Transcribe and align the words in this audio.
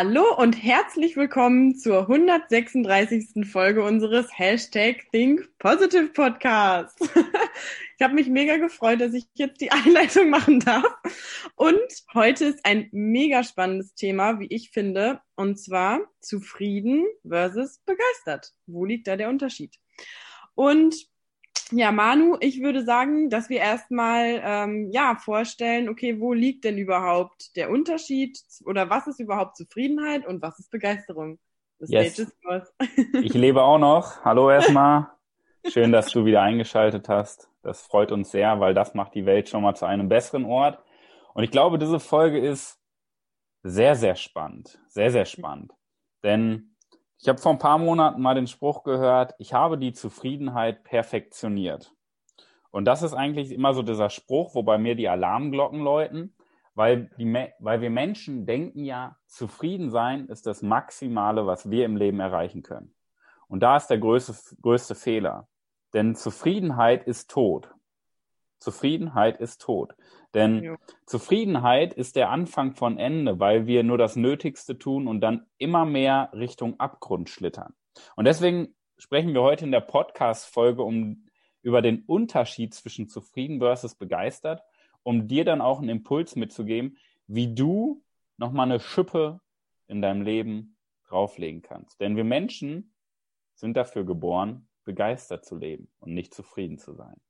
Hallo 0.00 0.32
und 0.36 0.52
herzlich 0.52 1.16
willkommen 1.16 1.74
zur 1.74 2.02
136. 2.02 3.44
Folge 3.50 3.82
unseres 3.82 4.28
Hashtag 4.32 5.10
Think 5.10 5.50
Positive 5.58 6.10
Podcast. 6.10 6.96
Ich 7.98 8.04
habe 8.04 8.14
mich 8.14 8.28
mega 8.28 8.58
gefreut, 8.58 9.00
dass 9.00 9.12
ich 9.12 9.26
jetzt 9.34 9.60
die 9.60 9.72
Einleitung 9.72 10.30
machen 10.30 10.60
darf. 10.60 10.86
Und 11.56 11.80
heute 12.14 12.44
ist 12.44 12.64
ein 12.64 12.88
mega 12.92 13.42
spannendes 13.42 13.92
Thema, 13.94 14.38
wie 14.38 14.46
ich 14.50 14.70
finde, 14.70 15.20
und 15.34 15.58
zwar 15.58 16.02
zufrieden 16.20 17.04
versus 17.26 17.80
begeistert. 17.84 18.52
Wo 18.66 18.84
liegt 18.84 19.08
da 19.08 19.16
der 19.16 19.28
Unterschied? 19.28 19.74
Und 20.54 21.07
ja, 21.72 21.92
Manu, 21.92 22.36
ich 22.40 22.62
würde 22.62 22.84
sagen, 22.84 23.30
dass 23.30 23.48
wir 23.48 23.58
erstmal 23.58 24.40
ähm, 24.42 24.90
ja 24.90 25.16
vorstellen, 25.16 25.88
okay, 25.88 26.20
wo 26.20 26.32
liegt 26.32 26.64
denn 26.64 26.78
überhaupt 26.78 27.56
der 27.56 27.70
Unterschied 27.70 28.38
oder 28.64 28.90
was 28.90 29.06
ist 29.06 29.20
überhaupt 29.20 29.56
Zufriedenheit 29.56 30.26
und 30.26 30.42
was 30.42 30.58
ist 30.58 30.70
Begeisterung? 30.70 31.38
Das 31.78 31.90
yes. 31.90 32.32
ich 33.12 33.34
lebe 33.34 33.62
auch 33.62 33.78
noch. 33.78 34.24
Hallo 34.24 34.50
erstmal. 34.50 35.08
Schön, 35.68 35.92
dass 35.92 36.10
du 36.10 36.24
wieder 36.24 36.42
eingeschaltet 36.42 37.08
hast. 37.08 37.48
Das 37.62 37.82
freut 37.82 38.12
uns 38.12 38.30
sehr, 38.30 38.58
weil 38.60 38.74
das 38.74 38.94
macht 38.94 39.14
die 39.14 39.26
Welt 39.26 39.48
schon 39.48 39.62
mal 39.62 39.74
zu 39.74 39.86
einem 39.86 40.08
besseren 40.08 40.44
Ort. 40.44 40.82
Und 41.34 41.44
ich 41.44 41.50
glaube, 41.50 41.78
diese 41.78 42.00
Folge 42.00 42.38
ist 42.38 42.80
sehr, 43.62 43.94
sehr 43.94 44.16
spannend. 44.16 44.80
Sehr, 44.88 45.10
sehr 45.10 45.24
spannend. 45.24 45.72
Denn 46.22 46.74
ich 47.18 47.28
habe 47.28 47.38
vor 47.38 47.52
ein 47.52 47.58
paar 47.58 47.78
Monaten 47.78 48.22
mal 48.22 48.34
den 48.34 48.46
Spruch 48.46 48.84
gehört, 48.84 49.34
ich 49.38 49.52
habe 49.52 49.76
die 49.76 49.92
Zufriedenheit 49.92 50.84
perfektioniert. 50.84 51.92
Und 52.70 52.84
das 52.84 53.02
ist 53.02 53.14
eigentlich 53.14 53.50
immer 53.50 53.74
so 53.74 53.82
dieser 53.82 54.10
Spruch, 54.10 54.54
wo 54.54 54.62
bei 54.62 54.78
mir 54.78 54.94
die 54.94 55.08
Alarmglocken 55.08 55.80
läuten, 55.80 56.34
weil, 56.74 57.10
die, 57.18 57.48
weil 57.58 57.80
wir 57.80 57.90
Menschen 57.90 58.46
denken 58.46 58.84
ja, 58.84 59.16
zufrieden 59.26 59.90
sein 59.90 60.28
ist 60.28 60.46
das 60.46 60.62
Maximale, 60.62 61.44
was 61.46 61.70
wir 61.70 61.84
im 61.84 61.96
Leben 61.96 62.20
erreichen 62.20 62.62
können. 62.62 62.94
Und 63.48 63.64
da 63.64 63.76
ist 63.76 63.88
der 63.88 63.98
größte, 63.98 64.56
größte 64.62 64.94
Fehler. 64.94 65.48
Denn 65.94 66.14
Zufriedenheit 66.14 67.04
ist 67.04 67.30
tot. 67.30 67.74
Zufriedenheit 68.58 69.40
ist 69.40 69.60
tot. 69.60 69.96
Denn 70.34 70.62
ja. 70.62 70.76
Zufriedenheit 71.06 71.94
ist 71.94 72.16
der 72.16 72.30
Anfang 72.30 72.74
von 72.74 72.98
Ende, 72.98 73.40
weil 73.40 73.66
wir 73.66 73.82
nur 73.82 73.98
das 73.98 74.16
Nötigste 74.16 74.78
tun 74.78 75.08
und 75.08 75.20
dann 75.20 75.46
immer 75.56 75.84
mehr 75.84 76.30
Richtung 76.34 76.78
Abgrund 76.78 77.30
schlittern. 77.30 77.74
Und 78.16 78.26
deswegen 78.26 78.74
sprechen 78.98 79.32
wir 79.32 79.42
heute 79.42 79.64
in 79.64 79.72
der 79.72 79.80
Podcast-Folge 79.80 80.82
um, 80.82 81.26
über 81.62 81.82
den 81.82 82.02
Unterschied 82.04 82.74
zwischen 82.74 83.08
zufrieden 83.08 83.58
versus 83.58 83.94
begeistert, 83.94 84.62
um 85.02 85.28
dir 85.28 85.44
dann 85.44 85.60
auch 85.60 85.78
einen 85.78 85.88
Impuls 85.88 86.36
mitzugeben, 86.36 86.98
wie 87.26 87.54
du 87.54 88.02
nochmal 88.36 88.66
eine 88.66 88.80
Schippe 88.80 89.40
in 89.86 90.02
deinem 90.02 90.22
Leben 90.22 90.76
drauflegen 91.08 91.62
kannst. 91.62 92.00
Denn 92.00 92.16
wir 92.16 92.24
Menschen 92.24 92.92
sind 93.54 93.76
dafür 93.76 94.04
geboren, 94.04 94.68
begeistert 94.84 95.44
zu 95.44 95.56
leben 95.56 95.88
und 96.00 96.14
nicht 96.14 96.34
zufrieden 96.34 96.78
zu 96.78 96.94
sein. 96.94 97.20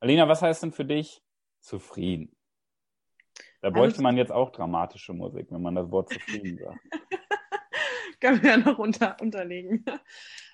Alina, 0.00 0.28
was 0.28 0.42
heißt 0.42 0.62
denn 0.62 0.72
für 0.72 0.84
dich 0.84 1.22
zufrieden? 1.60 2.34
Da 3.60 3.68
also 3.68 3.80
bräuchte 3.80 4.02
man 4.02 4.16
jetzt 4.16 4.32
auch 4.32 4.50
dramatische 4.50 5.12
Musik, 5.12 5.48
wenn 5.50 5.62
man 5.62 5.74
das 5.74 5.90
Wort 5.90 6.12
zufrieden 6.12 6.58
sagt. 6.58 6.80
Können 8.20 8.42
wir 8.42 8.50
ja 8.50 8.56
noch 8.56 8.78
unter, 8.78 9.16
unterlegen. 9.20 9.84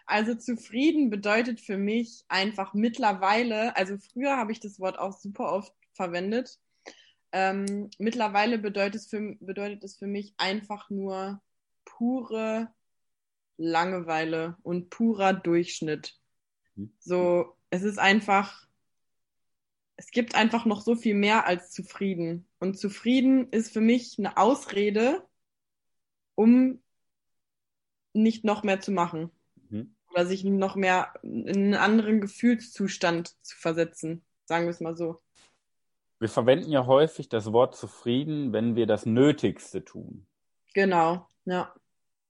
Also 0.06 0.34
zufrieden 0.34 1.10
bedeutet 1.10 1.60
für 1.60 1.78
mich 1.78 2.25
einfach 2.28 2.75
mittlerweile, 2.75 3.77
also 3.77 3.97
früher 3.99 4.37
habe 4.37 4.53
ich 4.53 4.60
das 4.60 4.81
Wort 4.81 4.99
auch 4.99 5.12
super 5.12 5.53
oft 5.53 5.72
verwendet. 5.93 6.59
Ähm, 7.32 7.91
mittlerweile 7.98 8.59
bedeutet 8.59 8.97
es, 8.97 9.06
für, 9.06 9.37
bedeutet 9.41 9.84
es 9.84 9.97
für 9.97 10.06
mich 10.06 10.34
einfach 10.37 10.91
nur 10.91 11.41
pure 11.84 12.69
Langeweile 13.56 14.56
und 14.62 14.91
purer 14.91 15.32
Durchschnitt. 15.32 16.19
Mhm. 16.75 16.93
So, 16.98 17.56
es 17.71 17.82
ist 17.82 17.98
einfach, 17.98 18.66
es 19.97 20.10
gibt 20.10 20.34
einfach 20.34 20.64
noch 20.64 20.80
so 20.80 20.94
viel 20.94 21.14
mehr 21.14 21.47
als 21.47 21.70
zufrieden. 21.70 22.47
Und 22.58 22.78
zufrieden 22.78 23.48
ist 23.50 23.72
für 23.72 23.80
mich 23.80 24.19
eine 24.19 24.36
Ausrede, 24.36 25.22
um 26.34 26.82
nicht 28.12 28.44
noch 28.44 28.62
mehr 28.62 28.80
zu 28.80 28.92
machen. 28.92 29.30
Mhm. 29.69 29.94
Oder 30.10 30.26
sich 30.26 30.44
noch 30.44 30.76
mehr 30.76 31.12
in 31.22 31.48
einen 31.48 31.75
anderen 31.75 32.20
Gefühlszustand 32.20 33.34
zu 33.42 33.56
versetzen. 33.56 34.25
Sagen 34.44 34.64
wir 34.64 34.70
es 34.70 34.80
mal 34.80 34.97
so. 34.97 35.20
Wir 36.19 36.28
verwenden 36.28 36.70
ja 36.70 36.86
häufig 36.86 37.28
das 37.28 37.53
Wort 37.53 37.74
zufrieden, 37.74 38.53
wenn 38.53 38.76
wir 38.76 38.86
das 38.86 39.06
Nötigste 39.06 39.84
tun. 39.84 40.26
Genau, 40.74 41.26
ja. 41.44 41.74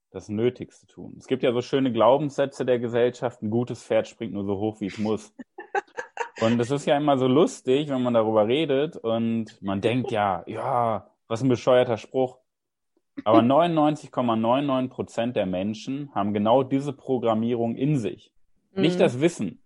Das 0.09 0.29
Nötigste 0.29 0.87
tun. 0.87 1.15
Es 1.19 1.27
gibt 1.27 1.43
ja 1.43 1.51
so 1.53 1.61
schöne 1.61 1.91
Glaubenssätze 1.91 2.65
der 2.65 2.79
Gesellschaft, 2.79 3.41
ein 3.41 3.49
gutes 3.49 3.83
Pferd 3.83 4.07
springt 4.07 4.33
nur 4.33 4.45
so 4.45 4.57
hoch, 4.57 4.79
wie 4.79 4.87
es 4.87 4.97
muss. 4.97 5.33
Und 6.41 6.59
es 6.59 6.71
ist 6.71 6.85
ja 6.85 6.97
immer 6.97 7.17
so 7.17 7.27
lustig, 7.27 7.89
wenn 7.89 8.01
man 8.01 8.13
darüber 8.13 8.47
redet 8.47 8.97
und 8.97 9.61
man 9.61 9.81
denkt 9.81 10.11
ja, 10.11 10.43
ja, 10.47 11.07
was 11.27 11.41
ein 11.41 11.49
bescheuerter 11.49 11.97
Spruch. 11.97 12.37
Aber 13.23 13.39
99,99 13.41 14.89
Prozent 14.89 15.35
der 15.35 15.45
Menschen 15.45 16.13
haben 16.15 16.33
genau 16.33 16.63
diese 16.63 16.93
Programmierung 16.93 17.75
in 17.75 17.97
sich. 17.97 18.33
Mhm. 18.73 18.81
Nicht 18.81 18.99
das 18.99 19.21
Wissen. 19.21 19.61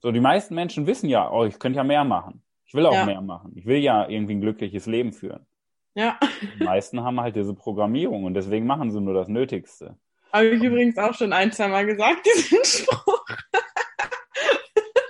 So, 0.00 0.12
die 0.12 0.20
meisten 0.20 0.54
Menschen 0.54 0.86
wissen 0.86 1.08
ja, 1.08 1.30
oh, 1.30 1.44
ich 1.44 1.58
könnte 1.58 1.78
ja 1.78 1.84
mehr 1.84 2.04
machen. 2.04 2.42
Ich 2.64 2.74
will 2.74 2.86
auch 2.86 2.92
ja. 2.92 3.04
mehr 3.04 3.20
machen. 3.20 3.52
Ich 3.54 3.66
will 3.66 3.78
ja 3.78 4.08
irgendwie 4.08 4.34
ein 4.34 4.40
glückliches 4.40 4.86
Leben 4.86 5.12
führen. 5.12 5.46
Ja. 5.94 6.18
Die 6.58 6.64
meisten 6.64 7.02
haben 7.02 7.20
halt 7.20 7.36
diese 7.36 7.54
Programmierung 7.54 8.24
und 8.24 8.34
deswegen 8.34 8.66
machen 8.66 8.90
sie 8.90 9.00
nur 9.00 9.14
das 9.14 9.28
Nötigste. 9.28 9.96
Habe 10.32 10.48
ich 10.48 10.62
übrigens 10.62 10.98
auch 10.98 11.14
schon 11.14 11.32
ein, 11.32 11.52
zwei 11.52 11.68
Mal 11.68 11.86
gesagt, 11.86 12.26
diesen 12.26 12.58
Spruch. 12.64 13.24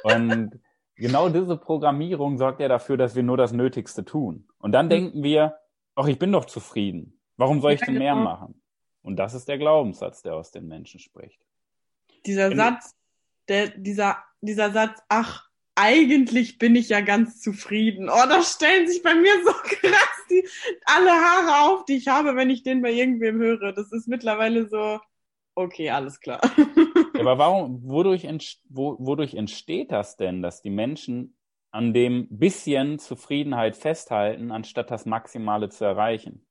Und 0.05 0.61
genau 0.97 1.29
diese 1.29 1.57
Programmierung 1.57 2.39
sorgt 2.39 2.61
ja 2.61 2.69
dafür, 2.69 2.97
dass 2.97 3.15
wir 3.15 3.23
nur 3.23 3.37
das 3.37 3.53
Nötigste 3.53 4.05
tun. 4.05 4.49
Und 4.59 4.73
dann 4.73 4.87
mhm. 4.87 4.91
denken 4.91 5.23
wir, 5.23 5.57
ach, 5.95 6.07
ich 6.07 6.19
bin 6.19 6.33
doch 6.33 6.45
zufrieden. 6.45 7.21
Warum 7.37 7.61
soll 7.61 7.73
ich 7.73 7.81
denn 7.81 7.99
mehr 7.99 8.15
genau. 8.15 8.25
machen? 8.25 8.63
Und 9.03 9.17
das 9.17 9.35
ist 9.35 9.47
der 9.49 9.59
Glaubenssatz, 9.59 10.23
der 10.23 10.35
aus 10.35 10.51
den 10.51 10.67
Menschen 10.67 10.99
spricht. 10.99 11.41
Dieser 12.25 12.51
Wenn 12.51 12.57
Satz, 12.57 12.95
der, 13.49 13.69
dieser, 13.69 14.19
dieser 14.41 14.73
Satz, 14.73 15.01
ach, 15.09 15.47
eigentlich 15.77 16.59
bin 16.59 16.75
ich 16.75 16.89
ja 16.89 17.03
ganz 17.03 17.41
zufrieden. 17.41 18.09
Oh, 18.09 18.27
da 18.29 18.43
stellen 18.43 18.89
sich 18.89 19.03
bei 19.03 19.15
mir 19.15 19.33
so 19.45 19.53
krass 19.63 20.27
die, 20.31 20.49
alle 20.87 21.13
Haare 21.13 21.71
auf, 21.71 21.85
die 21.85 21.97
ich 21.97 22.09
habe, 22.09 22.35
wenn 22.35 22.51
ich 22.51 22.63
den 22.63 22.83
bei 22.83 22.91
irgendwem 22.91 23.39
höre. 23.39 23.73
Das 23.73 23.93
ist 23.93 24.09
mittlerweile 24.09 24.69
so, 24.69 24.99
okay, 25.57 25.91
alles 25.91 26.21
klar. 26.21 26.41
aber 27.19 27.39
warum, 27.39 27.83
wodurch, 27.83 28.25
ent, 28.25 28.59
wo, 28.69 28.97
wodurch 29.01 29.35
entsteht 29.35 29.91
das 29.91 30.17
denn, 30.17 30.43
dass 30.43 30.63
die 30.63 30.71
Menschen 30.71 31.37
an 31.73 31.93
dem 31.93 32.29
bisschen 32.31 32.99
Zufriedenheit 32.99 33.77
festhalten, 33.77 34.53
anstatt 34.53 34.91
das 34.91 35.05
Maximale 35.05 35.69
zu 35.69 35.85
erreichen? 35.85 36.47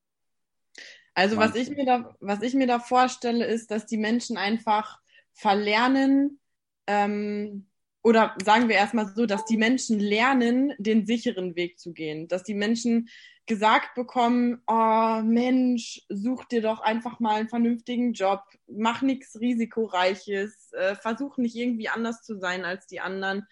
Also 1.14 1.38
was 1.38 1.56
ich 1.56 1.70
mir 1.70 1.86
da, 1.86 2.16
was 2.20 2.42
ich 2.42 2.54
mir 2.54 2.68
da 2.68 2.80
vorstelle, 2.80 3.46
ist, 3.46 3.72
dass 3.72 3.86
die 3.86 3.98
Menschen 3.98 4.36
einfach 4.36 5.00
verlernen, 5.32 6.40
ähm, 6.88 7.68
oder 8.06 8.36
sagen 8.46 8.70
wir 8.70 8.76
erstmal 8.76 9.08
so, 9.08 9.26
dass 9.26 9.46
die 9.46 9.58
Menschen 9.58 10.00
lernen, 10.00 10.74
den 10.78 11.08
sicheren 11.08 11.56
Weg 11.56 11.79
zu 11.79 11.91
gehen. 11.91 12.28
Dass 12.28 12.44
die 12.44 12.53
Menschen 12.53 13.09
gesagt 13.47 13.96
bekommen, 13.96 14.62
oh 14.68 15.22
Mensch, 15.24 16.03
such 16.09 16.46
dir 16.46 16.62
doch 16.62 16.82
einfach 16.82 17.20
mal 17.20 17.40
einen 17.40 17.50
vernünftigen 17.50 18.14
Job, 18.14 18.44
mach 18.68 19.02
nichts 19.02 19.40
Risikoreiches, 19.40 20.72
äh, 20.74 20.94
versuch 20.94 21.38
nicht 21.38 21.56
irgendwie 21.56 21.90
anders 21.90 22.22
zu 22.22 22.38
sein 22.38 22.64
als 22.64 22.85
die 22.85 23.00
anderen. 23.00 23.47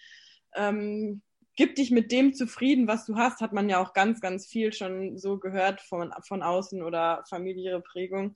Ähm, 0.54 1.24
gib 1.56 1.74
dich 1.74 1.89
mit 1.89 2.12
dem 2.12 2.36
zufrieden, 2.36 2.88
was 2.88 3.06
du 3.07 3.16
hast, 3.16 3.42
hat 3.42 3.54
man 3.54 3.69
ja 3.69 3.81
auch 3.81 3.94
ganz, 3.94 4.22
ganz 4.22 4.45
viel 4.45 4.72
schon 4.72 5.18
so 5.18 5.39
gehört 5.39 5.81
von, 5.81 6.13
von 6.27 6.44
außen 6.44 6.83
oder 6.83 7.24
familiäre 7.27 7.81
Prägung. 7.81 8.36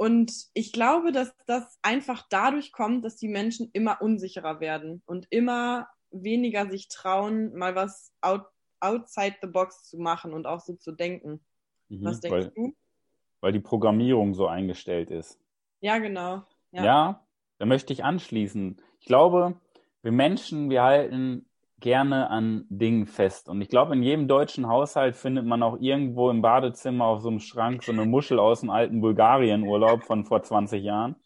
Und 0.00 0.46
ich 0.54 0.72
glaube, 0.72 1.12
dass 1.12 1.30
das 1.44 1.78
einfach 1.82 2.26
dadurch 2.30 2.72
kommt, 2.72 3.04
dass 3.04 3.16
die 3.16 3.28
Menschen 3.28 3.68
immer 3.74 4.00
unsicherer 4.00 4.58
werden 4.58 5.02
und 5.04 5.26
immer 5.28 5.88
weniger 6.10 6.70
sich 6.70 6.88
trauen, 6.88 7.54
mal 7.54 7.74
was 7.74 8.10
out, 8.22 8.46
outside 8.80 9.36
the 9.42 9.46
box 9.46 9.90
zu 9.90 9.98
machen 9.98 10.32
und 10.32 10.46
auch 10.46 10.60
so 10.60 10.72
zu 10.72 10.92
denken. 10.92 11.44
Mhm, 11.90 12.02
was 12.02 12.20
denkst 12.20 12.46
weil, 12.46 12.50
du? 12.56 12.74
Weil 13.42 13.52
die 13.52 13.60
Programmierung 13.60 14.32
so 14.32 14.46
eingestellt 14.46 15.10
ist. 15.10 15.38
Ja, 15.82 15.98
genau. 15.98 16.44
Ja. 16.72 16.82
ja, 16.82 17.26
da 17.58 17.66
möchte 17.66 17.92
ich 17.92 18.02
anschließen. 18.02 18.80
Ich 19.00 19.06
glaube, 19.06 19.60
wir 20.00 20.12
Menschen, 20.12 20.70
wir 20.70 20.82
halten 20.82 21.44
gerne 21.80 22.30
an 22.30 22.64
Dingen 22.68 23.06
fest. 23.06 23.48
Und 23.48 23.60
ich 23.60 23.68
glaube, 23.68 23.94
in 23.94 24.02
jedem 24.02 24.28
deutschen 24.28 24.68
Haushalt 24.68 25.16
findet 25.16 25.44
man 25.44 25.62
auch 25.62 25.78
irgendwo 25.80 26.30
im 26.30 26.42
Badezimmer 26.42 27.06
auf 27.06 27.22
so 27.22 27.28
einem 27.28 27.40
Schrank 27.40 27.82
so 27.82 27.92
eine 27.92 28.04
Muschel 28.04 28.38
aus 28.38 28.60
dem 28.60 28.70
alten 28.70 29.00
Bulgarien-Urlaub 29.00 30.04
von 30.04 30.24
vor 30.24 30.42
20 30.42 30.82
Jahren, 30.82 31.16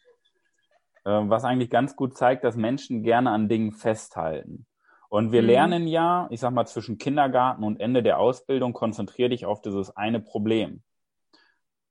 äh, 1.04 1.10
was 1.10 1.44
eigentlich 1.44 1.70
ganz 1.70 1.96
gut 1.96 2.16
zeigt, 2.16 2.44
dass 2.44 2.56
Menschen 2.56 3.02
gerne 3.02 3.30
an 3.30 3.48
Dingen 3.48 3.72
festhalten. 3.72 4.66
Und 5.08 5.32
wir 5.32 5.42
mhm. 5.42 5.48
lernen 5.48 5.86
ja, 5.86 6.26
ich 6.30 6.40
sag 6.40 6.52
mal, 6.52 6.66
zwischen 6.66 6.98
Kindergarten 6.98 7.62
und 7.62 7.80
Ende 7.80 8.02
der 8.02 8.18
Ausbildung, 8.18 8.72
konzentrier 8.72 9.28
dich 9.28 9.46
auf 9.46 9.62
dieses 9.62 9.96
eine 9.96 10.20
Problem. 10.20 10.82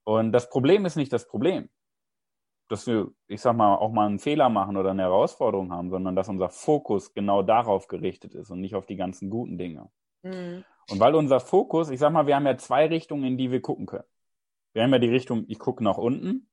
Und 0.04 0.32
das 0.32 0.50
Problem 0.50 0.86
ist 0.86 0.96
nicht 0.96 1.14
das 1.14 1.28
Problem, 1.28 1.70
dass 2.74 2.88
wir, 2.88 3.12
ich 3.28 3.40
sag 3.40 3.56
mal, 3.56 3.76
auch 3.76 3.92
mal 3.92 4.08
einen 4.08 4.18
Fehler 4.18 4.50
machen 4.50 4.78
oder 4.78 4.92
eine 4.92 5.04
Herausforderung 5.04 5.72
haben, 5.72 5.92
sondern 5.92 6.16
dass 6.16 6.28
unser 6.28 6.50
Fokus 6.50 7.14
genau 7.14 7.44
darauf 7.44 7.88
gerichtet 7.88 8.34
ist 8.34 8.50
und 8.50 8.62
nicht 8.62 8.74
auf 8.74 8.88
die 8.88 8.96
ganzen 8.96 9.30
guten 9.30 9.60
Dinge. 9.60 9.92
Mhm. 10.24 10.64
Und 10.90 11.00
weil 11.00 11.14
unser 11.14 11.40
Fokus, 11.40 11.92
ich 11.92 12.00
sag 12.00 12.12
mal, 12.12 12.26
wir 12.26 12.36
haben 12.36 12.48
ja 12.48 12.58
zwei 12.58 12.88
Richtungen, 12.88 13.26
in 13.26 13.38
die 13.38 13.52
wir 13.52 13.62
gucken 13.62 13.86
können. 13.86 14.08
Wir 14.74 14.82
haben 14.82 14.92
ja 14.92 14.98
die 14.98 15.10
Richtung, 15.10 15.46
ich 15.48 15.60
gucke 15.60 15.84
nach 15.84 15.98
unten, 15.98 16.50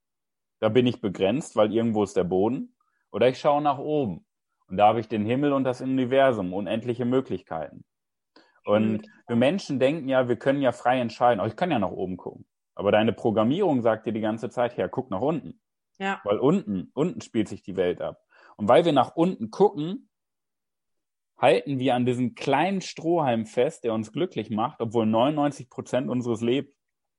da 0.60 0.68
bin 0.68 0.86
ich 0.86 1.00
begrenzt, 1.00 1.56
weil 1.56 1.72
irgendwo 1.72 2.02
ist 2.02 2.16
der 2.18 2.24
Boden. 2.24 2.76
Oder 3.10 3.28
ich 3.28 3.40
schaue 3.40 3.62
nach 3.62 3.78
oben 3.78 4.26
und 4.68 4.76
da 4.76 4.88
habe 4.88 5.00
ich 5.00 5.08
den 5.08 5.24
Himmel 5.24 5.54
und 5.54 5.64
das 5.64 5.80
Universum, 5.80 6.52
unendliche 6.52 7.06
Möglichkeiten. 7.06 7.84
Und 8.64 9.08
wir 9.26 9.36
Menschen 9.36 9.80
denken 9.80 10.06
ja, 10.08 10.28
wir 10.28 10.36
können 10.36 10.60
ja 10.60 10.72
frei 10.72 11.00
entscheiden. 11.00 11.40
Oh, 11.40 11.46
ich 11.46 11.56
kann 11.56 11.70
ja 11.70 11.78
nach 11.78 11.90
oben 11.90 12.18
gucken. 12.18 12.44
Aber 12.74 12.92
deine 12.92 13.14
Programmierung 13.14 13.80
sagt 13.80 14.06
dir 14.06 14.12
die 14.12 14.20
ganze 14.20 14.50
Zeit, 14.50 14.76
ja, 14.76 14.86
guck 14.86 15.10
nach 15.10 15.22
unten. 15.22 15.60
Ja. 16.00 16.20
Weil 16.24 16.38
unten, 16.38 16.90
unten 16.94 17.20
spielt 17.20 17.48
sich 17.48 17.62
die 17.62 17.76
Welt 17.76 18.00
ab. 18.00 18.24
Und 18.56 18.68
weil 18.68 18.84
wir 18.84 18.92
nach 18.92 19.14
unten 19.14 19.50
gucken, 19.50 20.08
halten 21.36 21.78
wir 21.78 21.94
an 21.94 22.06
diesem 22.06 22.34
kleinen 22.34 22.80
Strohhalm 22.80 23.46
fest, 23.46 23.84
der 23.84 23.94
uns 23.94 24.12
glücklich 24.12 24.50
macht, 24.50 24.80
obwohl 24.80 25.06
99 25.06 25.70
Prozent 25.70 26.08
unseres 26.08 26.40
Leb 26.40 26.74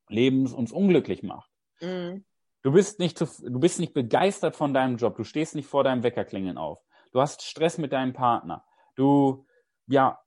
Lebens 0.10 0.51
uns 0.51 0.72
unglücklich 0.72 1.24
macht. 1.24 1.50
Mhm. 1.80 2.25
Du 2.63 2.72
bist 2.74 3.00
nicht 3.00 3.18
zu, 3.18 3.25
du 3.25 3.60
bist 3.60 3.80
nicht 3.80 3.94
begeistert 3.94 4.56
von 4.56 4.74
deinem 4.74 4.98
Job. 4.98 5.16
Du 5.16 5.24
stehst 5.24 5.56
nicht 5.56 5.68
vor 5.68 5.83
deinem 5.83 6.04
Weckerklingeln 6.04 6.57
auf. 6.57 6.83
Du 7.12 7.22
hast 7.22 7.44
Stress 7.44 7.78
mit 7.78 7.94
deinem 7.94 8.13
Partner. 8.13 8.66
Du, 8.95 9.45
ja, 9.88 10.19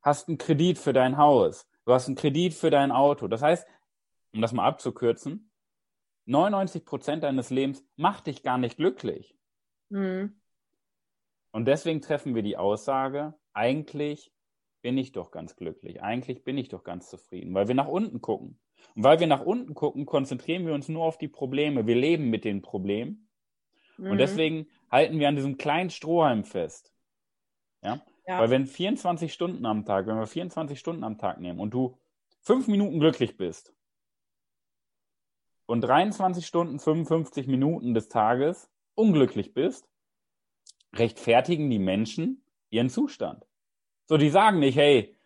hast 0.00 0.28
einen 0.28 0.38
Kredit 0.38 0.78
für 0.78 0.92
dein 0.92 1.16
Haus. 1.16 1.66
Du 1.84 1.92
hast 1.92 2.06
einen 2.06 2.16
Kredit 2.16 2.54
für 2.54 2.70
dein 2.70 2.92
Auto. 2.92 3.26
Das 3.28 3.42
heißt, 3.42 3.66
um 4.32 4.40
das 4.40 4.52
mal 4.52 4.66
abzukürzen, 4.66 5.51
99 6.26 6.84
Prozent 6.84 7.22
deines 7.22 7.50
Lebens 7.50 7.84
macht 7.96 8.26
dich 8.26 8.42
gar 8.42 8.58
nicht 8.58 8.76
glücklich. 8.76 9.36
Mhm. 9.88 10.40
Und 11.50 11.66
deswegen 11.66 12.00
treffen 12.00 12.34
wir 12.34 12.42
die 12.42 12.56
Aussage, 12.56 13.34
eigentlich 13.52 14.32
bin 14.80 14.98
ich 14.98 15.12
doch 15.12 15.30
ganz 15.30 15.56
glücklich, 15.56 16.02
eigentlich 16.02 16.44
bin 16.44 16.58
ich 16.58 16.68
doch 16.68 16.82
ganz 16.82 17.08
zufrieden, 17.08 17.54
weil 17.54 17.68
wir 17.68 17.74
nach 17.74 17.88
unten 17.88 18.20
gucken. 18.20 18.58
Und 18.94 19.04
weil 19.04 19.20
wir 19.20 19.26
nach 19.26 19.42
unten 19.42 19.74
gucken, 19.74 20.06
konzentrieren 20.06 20.66
wir 20.66 20.74
uns 20.74 20.88
nur 20.88 21.04
auf 21.04 21.18
die 21.18 21.28
Probleme. 21.28 21.86
Wir 21.86 21.94
leben 21.94 22.30
mit 22.30 22.44
den 22.44 22.62
Problemen. 22.62 23.28
Mhm. 23.96 24.10
Und 24.10 24.18
deswegen 24.18 24.66
halten 24.90 25.20
wir 25.20 25.28
an 25.28 25.36
diesem 25.36 25.56
kleinen 25.56 25.90
Strohhalm 25.90 26.44
fest. 26.44 26.92
Ja? 27.82 28.04
ja? 28.26 28.40
Weil 28.40 28.50
wenn 28.50 28.66
24 28.66 29.32
Stunden 29.32 29.64
am 29.66 29.84
Tag, 29.84 30.06
wenn 30.06 30.16
wir 30.16 30.26
24 30.26 30.78
Stunden 30.78 31.04
am 31.04 31.18
Tag 31.18 31.40
nehmen 31.40 31.60
und 31.60 31.72
du 31.72 31.96
fünf 32.40 32.66
Minuten 32.66 32.98
glücklich 32.98 33.36
bist 33.36 33.72
und 35.66 35.82
23 35.82 36.46
Stunden 36.46 36.78
55 36.78 37.46
Minuten 37.46 37.94
des 37.94 38.08
Tages 38.08 38.70
unglücklich 38.94 39.54
bist, 39.54 39.88
rechtfertigen 40.94 41.70
die 41.70 41.78
Menschen 41.78 42.44
ihren 42.70 42.90
Zustand. 42.90 43.46
So, 44.06 44.16
die 44.16 44.30
sagen 44.30 44.58
nicht, 44.58 44.76
hey, 44.76 45.16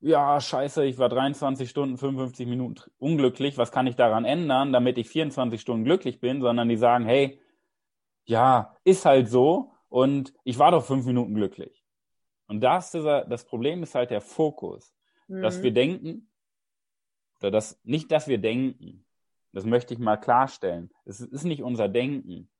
ja, 0.00 0.40
scheiße, 0.40 0.84
ich 0.84 0.98
war 0.98 1.08
23 1.08 1.70
Stunden, 1.70 1.96
55 1.96 2.46
Minuten 2.46 2.90
unglücklich, 2.98 3.56
was 3.56 3.70
kann 3.70 3.86
ich 3.86 3.94
daran 3.94 4.24
ändern, 4.24 4.72
damit 4.72 4.98
ich 4.98 5.08
24 5.08 5.60
Stunden 5.60 5.84
glücklich 5.84 6.18
bin, 6.18 6.40
sondern 6.40 6.68
die 6.68 6.76
sagen, 6.76 7.04
hey, 7.04 7.40
ja, 8.24 8.76
ist 8.84 9.04
halt 9.04 9.28
so 9.28 9.72
und 9.88 10.34
ich 10.44 10.58
war 10.58 10.70
doch 10.72 10.84
fünf 10.84 11.06
Minuten 11.06 11.34
glücklich. 11.34 11.84
Und 12.46 12.60
das, 12.60 12.90
dieser, 12.90 13.24
das 13.24 13.44
Problem 13.44 13.82
ist 13.82 13.94
halt 13.94 14.10
der 14.10 14.20
Fokus, 14.20 14.92
mhm. 15.28 15.42
dass 15.42 15.62
wir 15.62 15.72
denken, 15.72 16.28
oder 17.40 17.50
das, 17.50 17.80
nicht, 17.84 18.10
dass 18.10 18.26
wir 18.26 18.38
denken, 18.38 19.04
das 19.52 19.64
möchte 19.64 19.94
ich 19.94 20.00
mal 20.00 20.16
klarstellen. 20.16 20.90
Es 21.04 21.20
ist 21.20 21.44
nicht 21.44 21.62
unser 21.62 21.88
Denken. 21.88 22.50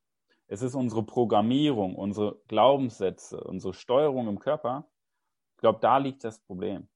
Es 0.46 0.62
ist 0.62 0.74
unsere 0.74 1.02
Programmierung, 1.02 1.96
unsere 1.96 2.40
Glaubenssätze, 2.48 3.42
unsere 3.42 3.72
Steuerung 3.72 4.28
im 4.28 4.38
Körper. 4.38 4.86
Ich 5.56 5.60
glaube, 5.60 5.78
da 5.80 5.98
liegt 5.98 6.24
das 6.24 6.40
Problem. 6.40 6.88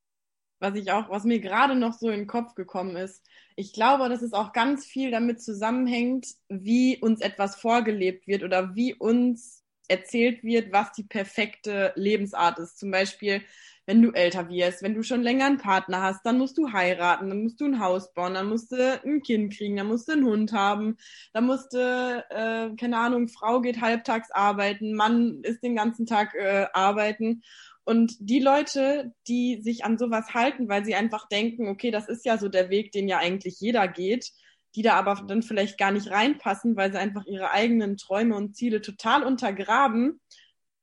Was 0.58 0.74
ich 0.74 0.90
auch, 0.90 1.10
was 1.10 1.24
mir 1.24 1.40
gerade 1.40 1.74
noch 1.74 1.92
so 1.92 2.08
in 2.08 2.20
den 2.20 2.26
Kopf 2.26 2.54
gekommen 2.54 2.96
ist. 2.96 3.26
Ich 3.56 3.72
glaube, 3.72 4.08
dass 4.08 4.22
es 4.22 4.32
auch 4.32 4.52
ganz 4.52 4.86
viel 4.86 5.10
damit 5.10 5.42
zusammenhängt, 5.42 6.26
wie 6.48 6.98
uns 6.98 7.20
etwas 7.20 7.56
vorgelebt 7.56 8.26
wird 8.26 8.42
oder 8.42 8.74
wie 8.74 8.94
uns 8.94 9.65
erzählt 9.88 10.42
wird, 10.42 10.72
was 10.72 10.92
die 10.92 11.04
perfekte 11.04 11.92
Lebensart 11.96 12.58
ist. 12.58 12.78
Zum 12.78 12.90
Beispiel, 12.90 13.42
wenn 13.86 14.02
du 14.02 14.10
älter 14.10 14.48
wirst, 14.48 14.82
wenn 14.82 14.94
du 14.94 15.02
schon 15.02 15.22
länger 15.22 15.46
einen 15.46 15.58
Partner 15.58 16.02
hast, 16.02 16.26
dann 16.26 16.38
musst 16.38 16.58
du 16.58 16.72
heiraten, 16.72 17.28
dann 17.28 17.42
musst 17.42 17.60
du 17.60 17.66
ein 17.66 17.80
Haus 17.80 18.12
bauen, 18.12 18.34
dann 18.34 18.48
musst 18.48 18.72
du 18.72 19.00
ein 19.04 19.22
Kind 19.22 19.56
kriegen, 19.56 19.76
dann 19.76 19.86
musst 19.86 20.08
du 20.08 20.12
einen 20.12 20.26
Hund 20.26 20.52
haben, 20.52 20.96
dann 21.32 21.46
musst 21.46 21.72
du, 21.72 21.78
äh, 21.78 22.74
keine 22.76 22.98
Ahnung, 22.98 23.28
Frau 23.28 23.60
geht 23.60 23.80
halbtags 23.80 24.30
arbeiten, 24.32 24.94
Mann 24.94 25.40
ist 25.42 25.62
den 25.62 25.76
ganzen 25.76 26.04
Tag 26.06 26.34
äh, 26.34 26.66
arbeiten. 26.72 27.42
Und 27.84 28.16
die 28.18 28.40
Leute, 28.40 29.12
die 29.28 29.62
sich 29.62 29.84
an 29.84 29.96
sowas 29.96 30.34
halten, 30.34 30.68
weil 30.68 30.84
sie 30.84 30.96
einfach 30.96 31.28
denken, 31.28 31.68
okay, 31.68 31.92
das 31.92 32.08
ist 32.08 32.24
ja 32.24 32.36
so 32.36 32.48
der 32.48 32.68
Weg, 32.68 32.90
den 32.90 33.06
ja 33.08 33.18
eigentlich 33.18 33.60
jeder 33.60 33.86
geht, 33.86 34.32
die 34.76 34.82
da 34.82 34.94
aber 34.94 35.14
dann 35.26 35.42
vielleicht 35.42 35.78
gar 35.78 35.90
nicht 35.90 36.10
reinpassen, 36.10 36.76
weil 36.76 36.92
sie 36.92 36.98
einfach 36.98 37.24
ihre 37.24 37.50
eigenen 37.50 37.96
Träume 37.96 38.36
und 38.36 38.54
Ziele 38.54 38.82
total 38.82 39.24
untergraben, 39.24 40.20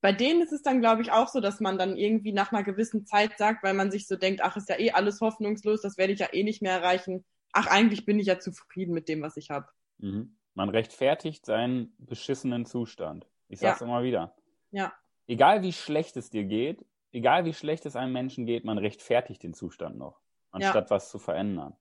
bei 0.01 0.11
denen 0.11 0.41
ist 0.41 0.51
es 0.51 0.63
dann, 0.63 0.81
glaube 0.81 1.01
ich, 1.01 1.13
auch 1.13 1.29
so, 1.29 1.39
dass 1.39 1.61
man 1.61 1.77
dann 1.77 1.95
irgendwie 1.95 2.33
nach 2.33 2.51
einer 2.51 2.63
gewissen 2.63 3.05
Zeit 3.05 3.37
sagt, 3.37 3.63
weil 3.63 3.73
man 3.73 3.89
sich 3.89 4.05
so 4.05 4.17
denkt, 4.17 4.41
ach, 4.43 4.57
ist 4.57 4.67
ja 4.67 4.77
eh 4.77 4.91
alles 4.91 5.21
hoffnungslos, 5.21 5.81
das 5.81 5.97
werde 5.97 6.11
ich 6.11 6.19
ja 6.19 6.27
eh 6.33 6.43
nicht 6.43 6.61
mehr 6.61 6.73
erreichen. 6.73 7.23
Ach, 7.53 7.67
eigentlich 7.67 8.03
bin 8.03 8.19
ich 8.19 8.25
ja 8.27 8.37
zufrieden 8.37 8.93
mit 8.93 9.07
dem, 9.07 9.21
was 9.21 9.37
ich 9.37 9.49
habe. 9.49 9.67
Mhm. 9.99 10.35
Man 10.55 10.67
rechtfertigt 10.67 11.45
seinen 11.45 11.95
beschissenen 11.99 12.65
Zustand. 12.65 13.27
Ich 13.47 13.59
sag's 13.59 13.79
ja. 13.79 13.85
immer 13.85 14.03
wieder. 14.03 14.35
Ja. 14.71 14.91
Egal 15.25 15.61
wie 15.61 15.71
schlecht 15.71 16.17
es 16.17 16.29
dir 16.29 16.43
geht, 16.43 16.85
egal 17.13 17.45
wie 17.45 17.53
schlecht 17.53 17.85
es 17.85 17.95
einem 17.95 18.11
Menschen 18.11 18.45
geht, 18.45 18.65
man 18.65 18.79
rechtfertigt 18.79 19.41
den 19.43 19.53
Zustand 19.53 19.97
noch, 19.97 20.19
anstatt 20.51 20.89
ja. 20.89 20.95
was 20.95 21.11
zu 21.11 21.17
verändern. 21.19 21.77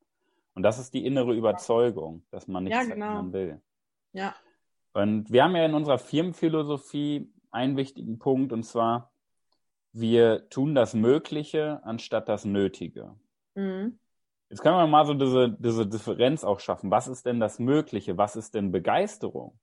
Und 0.54 0.62
das 0.62 0.78
ist 0.78 0.92
die 0.94 1.04
innere 1.06 1.34
Überzeugung, 1.34 2.24
dass 2.30 2.46
man 2.46 2.64
nichts 2.64 2.78
ja, 2.78 2.84
genau. 2.84 3.06
verändern 3.06 3.32
will. 3.32 3.62
Ja. 4.12 4.34
Und 4.92 5.32
wir 5.32 5.44
haben 5.44 5.56
ja 5.56 5.64
in 5.64 5.74
unserer 5.74 5.98
Firmenphilosophie 5.98 7.32
einen 7.50 7.76
wichtigen 7.76 8.18
Punkt, 8.18 8.52
und 8.52 8.62
zwar, 8.64 9.12
wir 9.92 10.48
tun 10.48 10.74
das 10.74 10.94
Mögliche 10.94 11.80
anstatt 11.84 12.28
das 12.28 12.44
Nötige. 12.44 13.14
Mhm. 13.54 13.98
Jetzt 14.48 14.60
können 14.60 14.76
wir 14.76 14.86
mal 14.86 15.06
so 15.06 15.14
diese, 15.14 15.50
diese 15.58 15.86
Differenz 15.86 16.44
auch 16.44 16.60
schaffen. 16.60 16.90
Was 16.90 17.08
ist 17.08 17.24
denn 17.24 17.40
das 17.40 17.58
Mögliche? 17.58 18.18
Was 18.18 18.36
ist 18.36 18.54
denn 18.54 18.70
Begeisterung? 18.70 19.58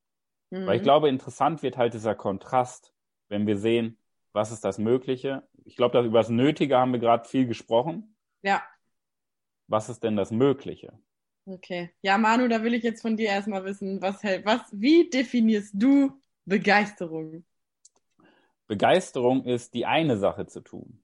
Mhm. 0.50 0.66
Weil 0.66 0.78
ich 0.78 0.84
glaube, 0.84 1.10
interessant 1.10 1.62
wird 1.62 1.78
halt 1.78 1.94
dieser 1.94 2.16
Kontrast, 2.16 2.94
wenn 3.28 3.46
wir 3.46 3.58
sehen, 3.58 3.98
was 4.34 4.52
ist 4.52 4.64
das 4.66 4.80
Mögliche? 4.80 5.44
Ich 5.66 5.76
glaube, 5.76 6.00
über 6.02 6.20
das 6.20 6.30
Nötige 6.30 6.78
haben 6.78 6.92
wir 6.92 7.00
gerade 7.00 7.28
viel 7.28 7.46
gesprochen. 7.46 8.16
Ja. 8.42 8.64
Was 9.70 9.88
ist 9.88 10.04
denn 10.04 10.16
das 10.16 10.32
Mögliche? 10.32 10.92
Okay. 11.46 11.92
Ja, 12.02 12.18
Manu, 12.18 12.48
da 12.48 12.64
will 12.64 12.74
ich 12.74 12.84
jetzt 12.84 13.02
von 13.02 13.16
dir 13.16 13.30
erstmal 13.30 13.64
wissen, 13.64 14.02
was, 14.02 14.24
was, 14.24 14.62
wie 14.72 15.10
definierst 15.10 15.74
du 15.76 16.12
Begeisterung? 16.46 17.46
Begeisterung 18.68 19.46
ist, 19.46 19.74
die 19.74 19.86
eine 19.86 20.18
Sache 20.18 20.48
zu 20.48 20.62
tun. 20.62 21.02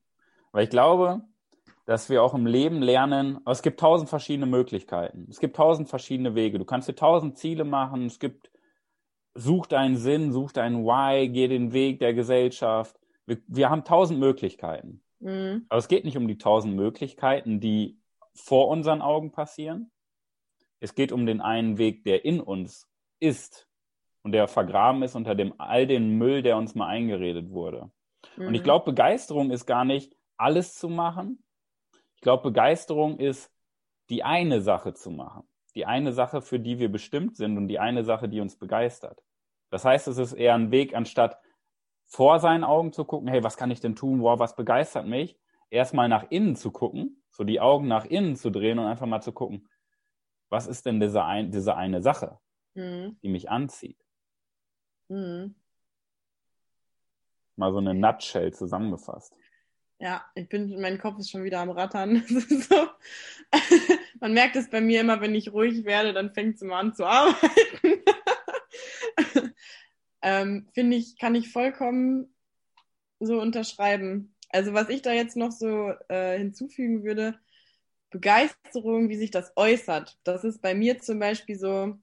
Weil 0.52 0.66
ich 0.66 0.70
glaube, 0.70 1.22
dass 1.86 2.10
wir 2.10 2.24
auch 2.24 2.34
im 2.34 2.48
Leben 2.48 2.82
lernen, 2.82 3.40
es 3.46 3.62
gibt 3.62 3.80
tausend 3.80 4.10
verschiedene 4.10 4.48
Möglichkeiten. 4.48 5.28
Es 5.30 5.40
gibt 5.40 5.56
tausend 5.56 5.88
verschiedene 5.88 6.34
Wege. 6.36 6.58
Du 6.58 6.66
kannst 6.66 6.88
dir 6.88 6.96
tausend 6.96 7.38
Ziele 7.38 7.64
machen. 7.64 8.08
Es 8.08 8.20
gibt, 8.20 8.52
such 9.36 9.68
deinen 9.68 9.98
Sinn, 9.98 10.32
such 10.32 10.54
deinen 10.54 10.86
Why, 10.86 11.30
geh 11.30 11.48
den 11.48 11.74
Weg 11.74 12.00
der 12.00 12.14
Gesellschaft. 12.14 12.98
Wir, 13.26 13.38
wir 13.48 13.70
haben 13.70 13.84
tausend 13.84 14.20
Möglichkeiten. 14.20 15.02
Mhm. 15.20 15.66
Aber 15.70 15.80
es 15.80 15.88
geht 15.88 16.06
nicht 16.06 16.18
um 16.18 16.28
die 16.28 16.38
tausend 16.38 16.76
Möglichkeiten, 16.76 17.60
die 17.60 18.00
vor 18.36 18.68
unseren 18.68 19.02
Augen 19.02 19.32
passieren. 19.32 19.92
Es 20.80 20.94
geht 20.94 21.12
um 21.12 21.26
den 21.26 21.42
einen 21.42 21.78
Weg, 21.78 22.04
der 22.04 22.26
in 22.26 22.40
uns 22.40 22.88
ist 23.20 23.68
und 24.22 24.34
der 24.34 24.48
vergraben 24.48 25.04
ist 25.04 25.16
unter 25.16 25.36
dem 25.36 25.54
all 25.60 25.88
den 25.88 26.18
Müll, 26.18 26.42
der 26.44 26.58
uns 26.58 26.76
mal 26.76 26.88
eingeredet 26.88 27.52
wurde. 27.52 27.92
Mhm. 28.36 28.48
Und 28.48 28.56
ich 28.56 28.62
mhm. 28.62 28.66
glaube, 28.66 28.86
Begeisterung 28.86 29.52
ist 29.52 29.66
gar 29.66 29.86
nicht 29.86 30.16
alles 30.38 30.76
zu 30.76 30.90
machen. 30.90 31.44
Ich 32.16 32.22
glaube, 32.22 32.44
Begeisterung 32.44 33.20
ist 33.20 33.52
die 34.10 34.24
eine 34.24 34.62
Sache 34.62 34.94
zu 34.94 35.12
machen. 35.12 35.48
Die 35.76 35.86
eine 35.86 36.14
Sache, 36.14 36.42
für 36.42 36.60
die 36.60 36.80
wir 36.80 36.92
bestimmt 36.92 37.36
sind 37.36 37.58
und 37.58 37.68
die 37.68 37.80
eine 37.80 38.04
Sache, 38.04 38.30
die 38.30 38.40
uns 38.40 38.58
begeistert. 38.58 39.22
Das 39.70 39.84
heißt, 39.84 40.08
es 40.08 40.18
ist 40.18 40.34
eher 40.34 40.56
ein 40.56 40.72
Weg, 40.72 40.96
anstatt 40.96 41.38
vor 42.06 42.40
seinen 42.40 42.64
Augen 42.64 42.94
zu 42.94 43.04
gucken, 43.04 43.28
hey, 43.28 43.44
was 43.44 43.58
kann 43.58 43.72
ich 43.72 43.80
denn 43.80 43.96
tun? 43.96 44.22
Wow, 44.22 44.40
was 44.40 44.56
begeistert 44.56 45.08
mich? 45.08 45.38
Erstmal 45.76 46.08
nach 46.08 46.28
innen 46.30 46.56
zu 46.56 46.72
gucken, 46.72 47.22
so 47.30 47.44
die 47.44 47.60
Augen 47.60 47.90
nach 47.90 48.06
innen 48.06 48.38
zu 48.38 48.50
drehen 48.50 48.80
und 48.80 48.86
einfach 48.86 49.08
mal 49.08 49.20
zu 49.20 49.34
gucken, 49.34 49.68
was 50.48 50.68
ist 50.68 50.86
denn 50.86 51.02
diese, 51.02 51.26
ein, 51.26 51.52
diese 51.52 51.76
eine 51.76 52.02
Sache, 52.02 52.40
mhm. 52.76 53.18
die 53.22 53.28
mich 53.28 53.50
anzieht? 53.50 54.00
Mhm. 55.10 55.54
Mal 57.58 57.74
so 57.74 57.80
eine 57.80 57.94
Nutshell 57.94 58.54
zusammengefasst. 58.54 59.36
Ja, 60.00 60.24
ich 60.34 60.48
bin, 60.48 60.80
mein 60.80 60.98
Kopf 60.98 61.20
ist 61.20 61.30
schon 61.30 61.44
wieder 61.44 61.60
am 61.60 61.72
Rattern. 61.72 62.24
so. 62.28 62.88
Man 64.22 64.34
merkt 64.34 64.56
es 64.56 64.70
bei 64.70 64.80
mir 64.80 65.02
immer, 65.02 65.20
wenn 65.20 65.36
ich 65.36 65.52
ruhig 65.52 65.84
werde, 65.84 66.14
dann 66.14 66.34
fängt 66.34 66.56
es 66.56 66.62
immer 66.62 66.78
an 66.78 66.94
zu 66.94 67.06
arbeiten. 67.06 68.02
ähm, 70.22 70.70
Finde 70.74 70.96
ich, 70.96 71.18
kann 71.18 71.36
ich 71.36 71.52
vollkommen 71.52 72.34
so 73.20 73.42
unterschreiben. 73.42 74.35
Also 74.56 74.74
was 74.74 74.90
ich 74.90 75.02
da 75.02 75.12
jetzt 75.12 75.36
noch 75.36 75.52
so 75.52 75.94
äh, 76.08 76.38
hinzufügen 76.38 77.04
würde, 77.04 77.38
Begeisterung, 78.10 79.10
wie 79.10 79.18
sich 79.18 79.30
das 79.30 79.52
äußert. 79.58 80.18
Das 80.24 80.46
ist 80.46 80.62
bei 80.62 80.74
mir 80.74 81.00
zum 81.00 81.20
Beispiel 81.20 81.58
so, 81.58 81.98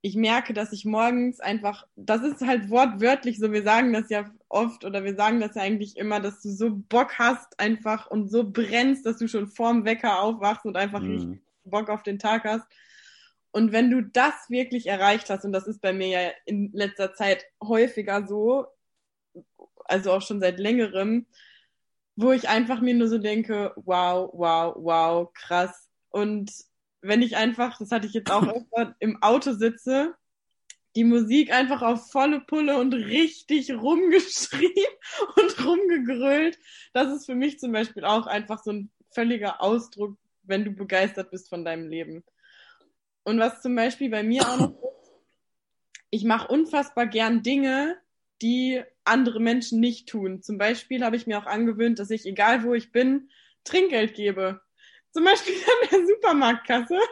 ich 0.00 0.16
merke, 0.16 0.52
dass 0.52 0.72
ich 0.72 0.84
morgens 0.84 1.38
einfach, 1.38 1.86
das 1.94 2.22
ist 2.22 2.40
halt 2.40 2.70
wortwörtlich 2.70 3.38
so, 3.38 3.52
wir 3.52 3.62
sagen 3.62 3.92
das 3.92 4.10
ja 4.10 4.28
oft 4.48 4.84
oder 4.84 5.04
wir 5.04 5.14
sagen 5.14 5.38
das 5.38 5.54
ja 5.54 5.62
eigentlich 5.62 5.96
immer, 5.96 6.18
dass 6.18 6.42
du 6.42 6.50
so 6.50 6.70
Bock 6.70 7.20
hast 7.20 7.60
einfach 7.60 8.10
und 8.10 8.28
so 8.28 8.50
brennst, 8.50 9.06
dass 9.06 9.18
du 9.18 9.28
schon 9.28 9.46
vorm 9.46 9.84
Wecker 9.84 10.20
aufwachst 10.20 10.66
und 10.66 10.76
einfach 10.76 11.00
mhm. 11.00 11.40
Bock 11.62 11.88
auf 11.88 12.02
den 12.02 12.18
Tag 12.18 12.42
hast. 12.42 12.66
Und 13.52 13.70
wenn 13.70 13.90
du 13.90 14.02
das 14.02 14.34
wirklich 14.48 14.88
erreicht 14.88 15.30
hast, 15.30 15.44
und 15.44 15.52
das 15.52 15.68
ist 15.68 15.80
bei 15.80 15.92
mir 15.92 16.08
ja 16.08 16.30
in 16.46 16.72
letzter 16.72 17.14
Zeit 17.14 17.44
häufiger 17.62 18.26
so, 18.26 18.66
also 19.84 20.12
auch 20.12 20.22
schon 20.22 20.40
seit 20.40 20.58
längerem, 20.58 21.26
wo 22.16 22.32
ich 22.32 22.48
einfach 22.48 22.80
mir 22.80 22.94
nur 22.94 23.08
so 23.08 23.18
denke, 23.18 23.72
wow, 23.76 24.30
wow, 24.32 24.74
wow, 24.76 25.32
krass. 25.32 25.88
Und 26.10 26.52
wenn 27.00 27.22
ich 27.22 27.36
einfach, 27.36 27.78
das 27.78 27.90
hatte 27.90 28.06
ich 28.06 28.12
jetzt 28.12 28.30
auch 28.30 28.42
öfter, 28.46 28.94
im 29.00 29.22
Auto 29.22 29.52
sitze, 29.52 30.14
die 30.94 31.04
Musik 31.04 31.52
einfach 31.52 31.80
auf 31.82 32.10
volle 32.10 32.40
Pulle 32.40 32.78
und 32.78 32.92
richtig 32.92 33.72
rumgeschrien 33.72 34.70
und 35.36 35.66
rumgegrölt. 35.66 36.58
Das 36.92 37.10
ist 37.12 37.26
für 37.26 37.34
mich 37.34 37.58
zum 37.58 37.72
Beispiel 37.72 38.04
auch 38.04 38.26
einfach 38.26 38.62
so 38.62 38.72
ein 38.72 38.90
völliger 39.10 39.62
Ausdruck, 39.62 40.18
wenn 40.42 40.64
du 40.64 40.72
begeistert 40.72 41.30
bist 41.30 41.48
von 41.48 41.64
deinem 41.64 41.88
Leben. 41.88 42.24
Und 43.24 43.38
was 43.38 43.62
zum 43.62 43.74
Beispiel 43.74 44.10
bei 44.10 44.22
mir 44.22 44.42
auch 44.42 44.58
noch 44.58 44.70
ist, 45.02 45.12
ich 46.10 46.24
mache 46.24 46.48
unfassbar 46.48 47.06
gern 47.06 47.42
Dinge, 47.42 47.96
die 48.42 48.82
andere 49.04 49.40
Menschen 49.40 49.80
nicht 49.80 50.08
tun. 50.08 50.42
Zum 50.42 50.58
Beispiel 50.58 51.04
habe 51.04 51.16
ich 51.16 51.26
mir 51.26 51.38
auch 51.38 51.46
angewöhnt, 51.46 51.98
dass 51.98 52.10
ich, 52.10 52.26
egal 52.26 52.64
wo 52.64 52.74
ich 52.74 52.92
bin, 52.92 53.30
Trinkgeld 53.64 54.14
gebe. 54.14 54.60
Zum 55.12 55.24
Beispiel 55.24 55.54
an 55.82 55.88
der 55.90 56.06
Supermarktkasse. 56.06 56.98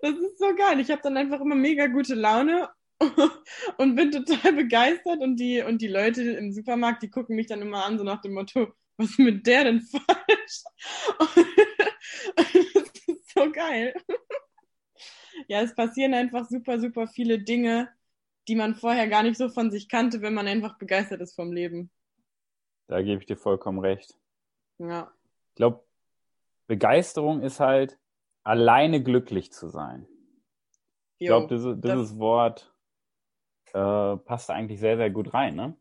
Das 0.00 0.12
ist 0.12 0.38
so 0.38 0.54
geil. 0.54 0.78
Ich 0.78 0.92
habe 0.92 1.02
dann 1.02 1.16
einfach 1.16 1.40
immer 1.40 1.56
mega 1.56 1.88
gute 1.88 2.14
Laune 2.14 2.68
und 3.78 3.96
bin 3.96 4.12
total 4.12 4.52
begeistert 4.52 5.20
und 5.20 5.34
die, 5.36 5.60
und 5.60 5.82
die 5.82 5.88
Leute 5.88 6.22
im 6.22 6.52
Supermarkt, 6.52 7.02
die 7.02 7.10
gucken 7.10 7.34
mich 7.34 7.48
dann 7.48 7.62
immer 7.62 7.84
an, 7.84 7.98
so 7.98 8.04
nach 8.04 8.20
dem 8.20 8.34
Motto, 8.34 8.72
was 8.96 9.10
ist 9.10 9.18
mit 9.18 9.44
der 9.44 9.64
denn 9.64 9.80
falsch? 9.80 10.62
das 12.36 12.46
ist 13.08 13.30
so 13.34 13.50
geil. 13.50 13.92
Ja, 15.48 15.62
es 15.62 15.74
passieren 15.74 16.14
einfach 16.14 16.48
super, 16.48 16.78
super 16.78 17.08
viele 17.08 17.40
Dinge, 17.40 17.88
die 18.48 18.56
man 18.56 18.74
vorher 18.74 19.08
gar 19.08 19.22
nicht 19.22 19.36
so 19.36 19.48
von 19.48 19.70
sich 19.70 19.88
kannte, 19.88 20.22
wenn 20.22 20.34
man 20.34 20.48
einfach 20.48 20.78
begeistert 20.78 21.20
ist 21.20 21.34
vom 21.34 21.52
Leben. 21.52 21.90
Da 22.86 23.02
gebe 23.02 23.20
ich 23.20 23.26
dir 23.26 23.36
vollkommen 23.36 23.78
recht. 23.78 24.16
Ja. 24.78 25.12
Ich 25.50 25.56
glaube, 25.56 25.84
Begeisterung 26.66 27.42
ist 27.42 27.60
halt, 27.60 27.98
alleine 28.44 29.02
glücklich 29.02 29.52
zu 29.52 29.68
sein. 29.68 30.06
Ich 31.18 31.26
glaube, 31.26 31.48
dieses, 31.48 31.80
dieses 31.80 32.10
das... 32.10 32.18
Wort 32.18 32.74
äh, 33.74 34.16
passt 34.16 34.50
eigentlich 34.50 34.80
sehr, 34.80 34.96
sehr 34.96 35.10
gut 35.10 35.34
rein, 35.34 35.54
ne? 35.54 35.76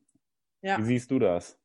Ja. 0.62 0.78
Wie 0.80 0.84
siehst 0.84 1.12
du 1.12 1.20
das? 1.20 1.58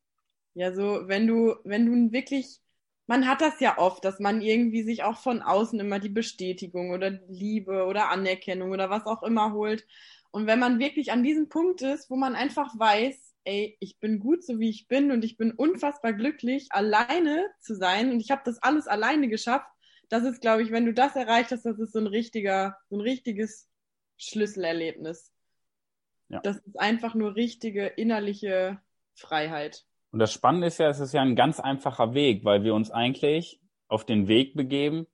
Ja, 0.53 0.73
so, 0.73 1.07
wenn 1.07 1.27
du, 1.27 1.55
wenn 1.65 1.85
du 1.85 2.11
wirklich, 2.13 2.61
man 3.07 3.27
hat 3.27 3.41
das 3.41 3.59
ja 3.59 3.77
oft, 3.79 4.05
dass 4.05 4.19
man 4.19 4.41
irgendwie 4.41 4.83
sich 4.83 5.03
auch 5.03 5.17
von 5.17 5.41
außen 5.41 5.79
immer 5.79 5.99
die 5.99 6.09
Bestätigung 6.09 6.91
oder 6.91 7.09
Liebe 7.27 7.85
oder 7.85 8.09
Anerkennung 8.09 8.71
oder 8.71 8.89
was 8.89 9.05
auch 9.05 9.23
immer 9.23 9.51
holt. 9.51 9.85
Und 10.33 10.47
wenn 10.47 10.57
man 10.57 10.79
wirklich 10.79 11.11
an 11.11 11.21
diesem 11.21 11.47
Punkt 11.47 11.83
ist, 11.83 12.09
wo 12.09 12.15
man 12.15 12.33
einfach 12.33 12.73
weiß, 12.79 13.35
ey, 13.43 13.77
ich 13.79 13.99
bin 13.99 14.19
gut 14.19 14.43
so 14.43 14.59
wie 14.59 14.71
ich 14.71 14.87
bin 14.87 15.11
und 15.11 15.23
ich 15.23 15.37
bin 15.37 15.51
unfassbar 15.51 16.11
glücklich, 16.11 16.69
alleine 16.71 17.45
zu 17.59 17.75
sein 17.75 18.11
und 18.11 18.19
ich 18.19 18.31
habe 18.31 18.41
das 18.43 18.57
alles 18.57 18.87
alleine 18.87 19.29
geschafft. 19.29 19.67
Das 20.09 20.23
ist, 20.23 20.41
glaube 20.41 20.63
ich, 20.63 20.71
wenn 20.71 20.87
du 20.87 20.93
das 20.93 21.15
erreicht 21.15 21.51
hast, 21.51 21.65
das 21.65 21.77
ist 21.77 21.93
so 21.93 21.99
ein 21.99 22.07
richtiger, 22.07 22.75
so 22.89 22.97
ein 22.97 23.01
richtiges 23.01 23.69
Schlüsselerlebnis. 24.17 25.31
Ja. 26.29 26.39
Das 26.39 26.57
ist 26.57 26.79
einfach 26.79 27.13
nur 27.13 27.35
richtige 27.35 27.85
innerliche 27.85 28.81
Freiheit. 29.13 29.85
Und 30.09 30.17
das 30.17 30.33
Spannende 30.33 30.65
ist 30.65 30.79
ja, 30.79 30.89
es 30.89 30.99
ist 30.99 31.13
ja 31.13 31.21
ein 31.21 31.35
ganz 31.35 31.59
einfacher 31.59 32.15
Weg, 32.15 32.43
weil 32.43 32.63
wir 32.63 32.73
uns 32.73 32.89
eigentlich 32.89 33.61
auf 33.87 34.03
den 34.03 34.27
Weg 34.27 34.55
begeben, 34.55 35.05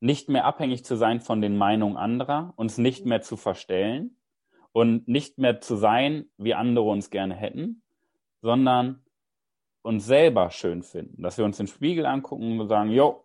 nicht 0.00 0.28
mehr 0.28 0.44
abhängig 0.44 0.84
zu 0.84 0.96
sein 0.96 1.20
von 1.20 1.40
den 1.40 1.56
Meinungen 1.56 1.96
anderer, 1.96 2.52
uns 2.56 2.78
nicht 2.78 3.06
mehr 3.06 3.22
zu 3.22 3.36
verstellen, 3.36 4.16
und 4.72 5.08
nicht 5.08 5.38
mehr 5.38 5.60
zu 5.60 5.76
sein, 5.76 6.26
wie 6.36 6.54
andere 6.54 6.84
uns 6.84 7.10
gerne 7.10 7.34
hätten, 7.34 7.82
sondern 8.42 9.04
uns 9.82 10.06
selber 10.06 10.50
schön 10.50 10.82
finden, 10.82 11.22
dass 11.22 11.38
wir 11.38 11.44
uns 11.44 11.56
den 11.56 11.66
Spiegel 11.66 12.06
angucken 12.06 12.60
und 12.60 12.68
sagen, 12.68 12.90
jo, 12.90 13.24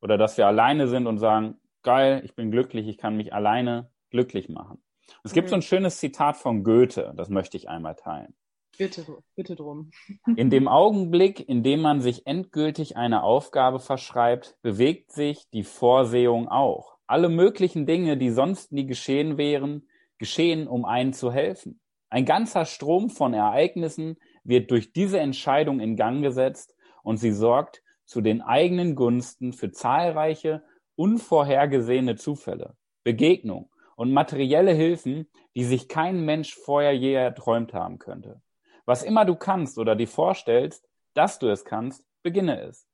oder 0.00 0.18
dass 0.18 0.36
wir 0.36 0.46
alleine 0.46 0.88
sind 0.88 1.06
und 1.06 1.18
sagen, 1.18 1.56
geil, 1.82 2.22
ich 2.24 2.34
bin 2.34 2.50
glücklich, 2.50 2.88
ich 2.88 2.98
kann 2.98 3.16
mich 3.16 3.32
alleine 3.32 3.90
glücklich 4.10 4.48
machen. 4.48 4.82
Es 5.22 5.32
gibt 5.32 5.46
mhm. 5.46 5.50
so 5.50 5.54
ein 5.56 5.62
schönes 5.62 5.98
Zitat 5.98 6.36
von 6.36 6.64
Goethe, 6.64 7.12
das 7.16 7.28
möchte 7.28 7.56
ich 7.56 7.68
einmal 7.68 7.94
teilen. 7.94 8.34
Bitte, 8.76 9.04
bitte 9.36 9.54
drum. 9.54 9.90
In 10.36 10.50
dem 10.50 10.66
Augenblick, 10.66 11.48
in 11.48 11.62
dem 11.62 11.80
man 11.80 12.00
sich 12.00 12.26
endgültig 12.26 12.96
eine 12.96 13.22
Aufgabe 13.22 13.78
verschreibt, 13.78 14.58
bewegt 14.62 15.12
sich 15.12 15.48
die 15.50 15.62
Vorsehung 15.62 16.48
auch. 16.48 16.96
Alle 17.06 17.28
möglichen 17.28 17.86
Dinge, 17.86 18.16
die 18.16 18.30
sonst 18.30 18.72
nie 18.72 18.86
geschehen 18.86 19.36
wären, 19.36 19.86
geschehen, 20.24 20.66
um 20.66 20.86
einen 20.86 21.12
zu 21.12 21.30
helfen. 21.30 21.80
Ein 22.08 22.24
ganzer 22.24 22.64
Strom 22.64 23.10
von 23.10 23.34
Ereignissen 23.34 24.16
wird 24.42 24.70
durch 24.70 24.94
diese 24.94 25.20
Entscheidung 25.20 25.80
in 25.80 25.96
Gang 25.96 26.22
gesetzt 26.22 26.74
und 27.02 27.18
sie 27.18 27.32
sorgt 27.32 27.82
zu 28.06 28.22
den 28.22 28.40
eigenen 28.40 28.94
Gunsten 28.94 29.52
für 29.52 29.70
zahlreiche 29.70 30.64
unvorhergesehene 30.96 32.16
Zufälle, 32.16 32.74
Begegnungen 33.02 33.68
und 33.96 34.14
materielle 34.14 34.72
Hilfen, 34.72 35.28
die 35.54 35.64
sich 35.64 35.88
kein 35.88 36.24
Mensch 36.24 36.54
vorher 36.54 36.96
je 36.96 37.12
erträumt 37.12 37.74
haben 37.74 37.98
könnte. 37.98 38.40
Was 38.86 39.02
immer 39.02 39.26
du 39.26 39.34
kannst 39.34 39.76
oder 39.76 39.94
dir 39.94 40.08
vorstellst, 40.08 40.88
dass 41.12 41.38
du 41.38 41.48
es 41.48 41.66
kannst, 41.66 42.06
beginne 42.22 42.62
es. 42.62 42.88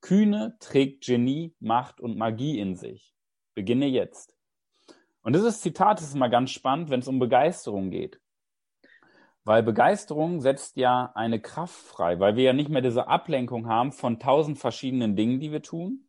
Kühne 0.00 0.56
trägt 0.60 1.04
Genie, 1.04 1.54
Macht 1.60 2.00
und 2.00 2.16
Magie 2.16 2.58
in 2.58 2.74
sich. 2.74 3.14
Beginne 3.54 3.86
jetzt. 3.86 4.39
Und 5.22 5.34
dieses 5.34 5.60
Zitat 5.60 6.00
ist 6.00 6.14
mal 6.14 6.28
ganz 6.28 6.50
spannend, 6.50 6.90
wenn 6.90 7.00
es 7.00 7.08
um 7.08 7.18
Begeisterung 7.18 7.90
geht. 7.90 8.20
Weil 9.44 9.62
Begeisterung 9.62 10.40
setzt 10.40 10.76
ja 10.76 11.12
eine 11.14 11.40
Kraft 11.40 11.74
frei, 11.74 12.20
weil 12.20 12.36
wir 12.36 12.44
ja 12.44 12.52
nicht 12.52 12.68
mehr 12.68 12.82
diese 12.82 13.08
Ablenkung 13.08 13.68
haben 13.68 13.92
von 13.92 14.18
tausend 14.18 14.58
verschiedenen 14.58 15.16
Dingen, 15.16 15.40
die 15.40 15.50
wir 15.50 15.62
tun, 15.62 16.08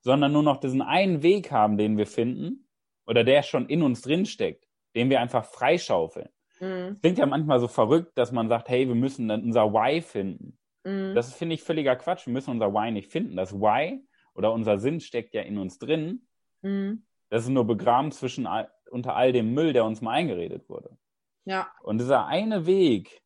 sondern 0.00 0.32
nur 0.32 0.42
noch 0.42 0.58
diesen 0.58 0.82
einen 0.82 1.22
Weg 1.22 1.50
haben, 1.50 1.76
den 1.76 1.96
wir 1.96 2.06
finden 2.06 2.68
oder 3.06 3.24
der 3.24 3.42
schon 3.42 3.66
in 3.66 3.82
uns 3.82 4.02
drin 4.02 4.26
steckt, 4.26 4.66
den 4.94 5.10
wir 5.10 5.20
einfach 5.20 5.44
freischaufeln. 5.44 6.28
Mhm. 6.60 6.98
Klingt 7.00 7.18
ja 7.18 7.26
manchmal 7.26 7.60
so 7.60 7.68
verrückt, 7.68 8.16
dass 8.16 8.32
man 8.32 8.48
sagt, 8.48 8.68
hey, 8.68 8.86
wir 8.86 8.94
müssen 8.94 9.28
dann 9.28 9.42
unser 9.42 9.72
Why 9.72 10.00
finden. 10.00 10.58
Mhm. 10.84 11.14
Das 11.14 11.34
finde 11.34 11.54
ich 11.54 11.62
völliger 11.62 11.96
Quatsch. 11.96 12.26
Wir 12.26 12.32
müssen 12.32 12.50
unser 12.50 12.72
Why 12.72 12.90
nicht 12.90 13.10
finden. 13.10 13.36
Das 13.36 13.52
Why 13.52 14.04
oder 14.34 14.52
unser 14.52 14.78
Sinn 14.78 15.00
steckt 15.00 15.34
ja 15.34 15.42
in 15.42 15.58
uns 15.58 15.78
drin. 15.78 16.26
Mhm. 16.62 17.04
Das 17.28 17.44
ist 17.44 17.48
nur 17.50 17.66
begraben 17.66 18.12
zwischen 18.12 18.46
all, 18.46 18.70
unter 18.90 19.14
all 19.14 19.32
dem 19.32 19.52
Müll, 19.52 19.72
der 19.72 19.84
uns 19.84 20.00
mal 20.00 20.12
eingeredet 20.12 20.68
wurde. 20.68 20.96
Ja. 21.44 21.70
Und 21.82 21.98
dieser 21.98 22.26
eine 22.26 22.66
Weg 22.66 23.22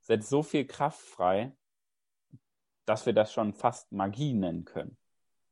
setzt 0.00 0.28
so 0.28 0.42
viel 0.42 0.66
Kraft 0.66 1.00
frei, 1.00 1.52
dass 2.84 3.06
wir 3.06 3.12
das 3.12 3.32
schon 3.32 3.54
fast 3.54 3.92
Magie 3.92 4.32
nennen 4.32 4.64
können. 4.64 4.96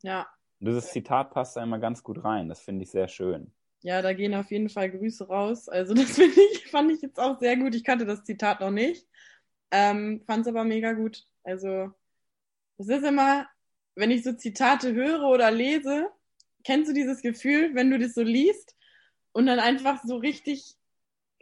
Ja. 0.02 0.28
Und 0.58 0.66
dieses 0.66 0.90
Zitat 0.90 1.30
passt 1.30 1.56
da 1.56 1.62
immer 1.62 1.78
ganz 1.78 2.02
gut 2.02 2.24
rein. 2.24 2.48
Das 2.48 2.60
finde 2.60 2.82
ich 2.82 2.90
sehr 2.90 3.08
schön. 3.08 3.52
Ja, 3.82 4.02
da 4.02 4.12
gehen 4.12 4.34
auf 4.34 4.50
jeden 4.50 4.68
Fall 4.68 4.90
Grüße 4.90 5.28
raus. 5.28 5.68
Also 5.68 5.94
das 5.94 6.10
finde 6.16 6.40
ich, 6.52 6.66
fand 6.70 6.90
ich 6.92 7.02
jetzt 7.02 7.18
auch 7.18 7.38
sehr 7.38 7.56
gut. 7.56 7.74
Ich 7.74 7.84
kannte 7.84 8.04
das 8.04 8.24
Zitat 8.24 8.60
noch 8.60 8.70
nicht. 8.70 9.06
Ähm, 9.70 10.22
fand 10.26 10.42
es 10.42 10.48
aber 10.48 10.64
mega 10.64 10.92
gut. 10.92 11.24
Also, 11.44 11.90
es 12.78 12.88
ist 12.88 13.04
immer, 13.04 13.46
wenn 13.94 14.10
ich 14.10 14.24
so 14.24 14.32
Zitate 14.32 14.92
höre 14.92 15.22
oder 15.22 15.50
lese, 15.50 16.08
kennst 16.64 16.90
du 16.90 16.94
dieses 16.94 17.22
Gefühl, 17.22 17.74
wenn 17.74 17.90
du 17.90 17.98
das 17.98 18.14
so 18.14 18.22
liest 18.22 18.76
und 19.32 19.46
dann 19.46 19.58
einfach 19.58 20.02
so 20.04 20.16
richtig 20.16 20.76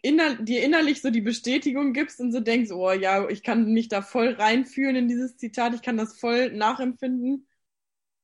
inner 0.00 0.36
dir 0.36 0.62
innerlich 0.62 1.00
so 1.02 1.10
die 1.10 1.20
Bestätigung 1.20 1.92
gibst 1.92 2.20
und 2.20 2.32
so 2.32 2.40
denkst, 2.40 2.70
oh 2.70 2.92
ja, 2.92 3.28
ich 3.28 3.42
kann 3.42 3.72
mich 3.72 3.88
da 3.88 4.02
voll 4.02 4.34
reinfühlen 4.34 4.96
in 4.96 5.08
dieses 5.08 5.36
Zitat, 5.36 5.74
ich 5.74 5.82
kann 5.82 5.96
das 5.96 6.18
voll 6.18 6.52
nachempfinden? 6.52 7.48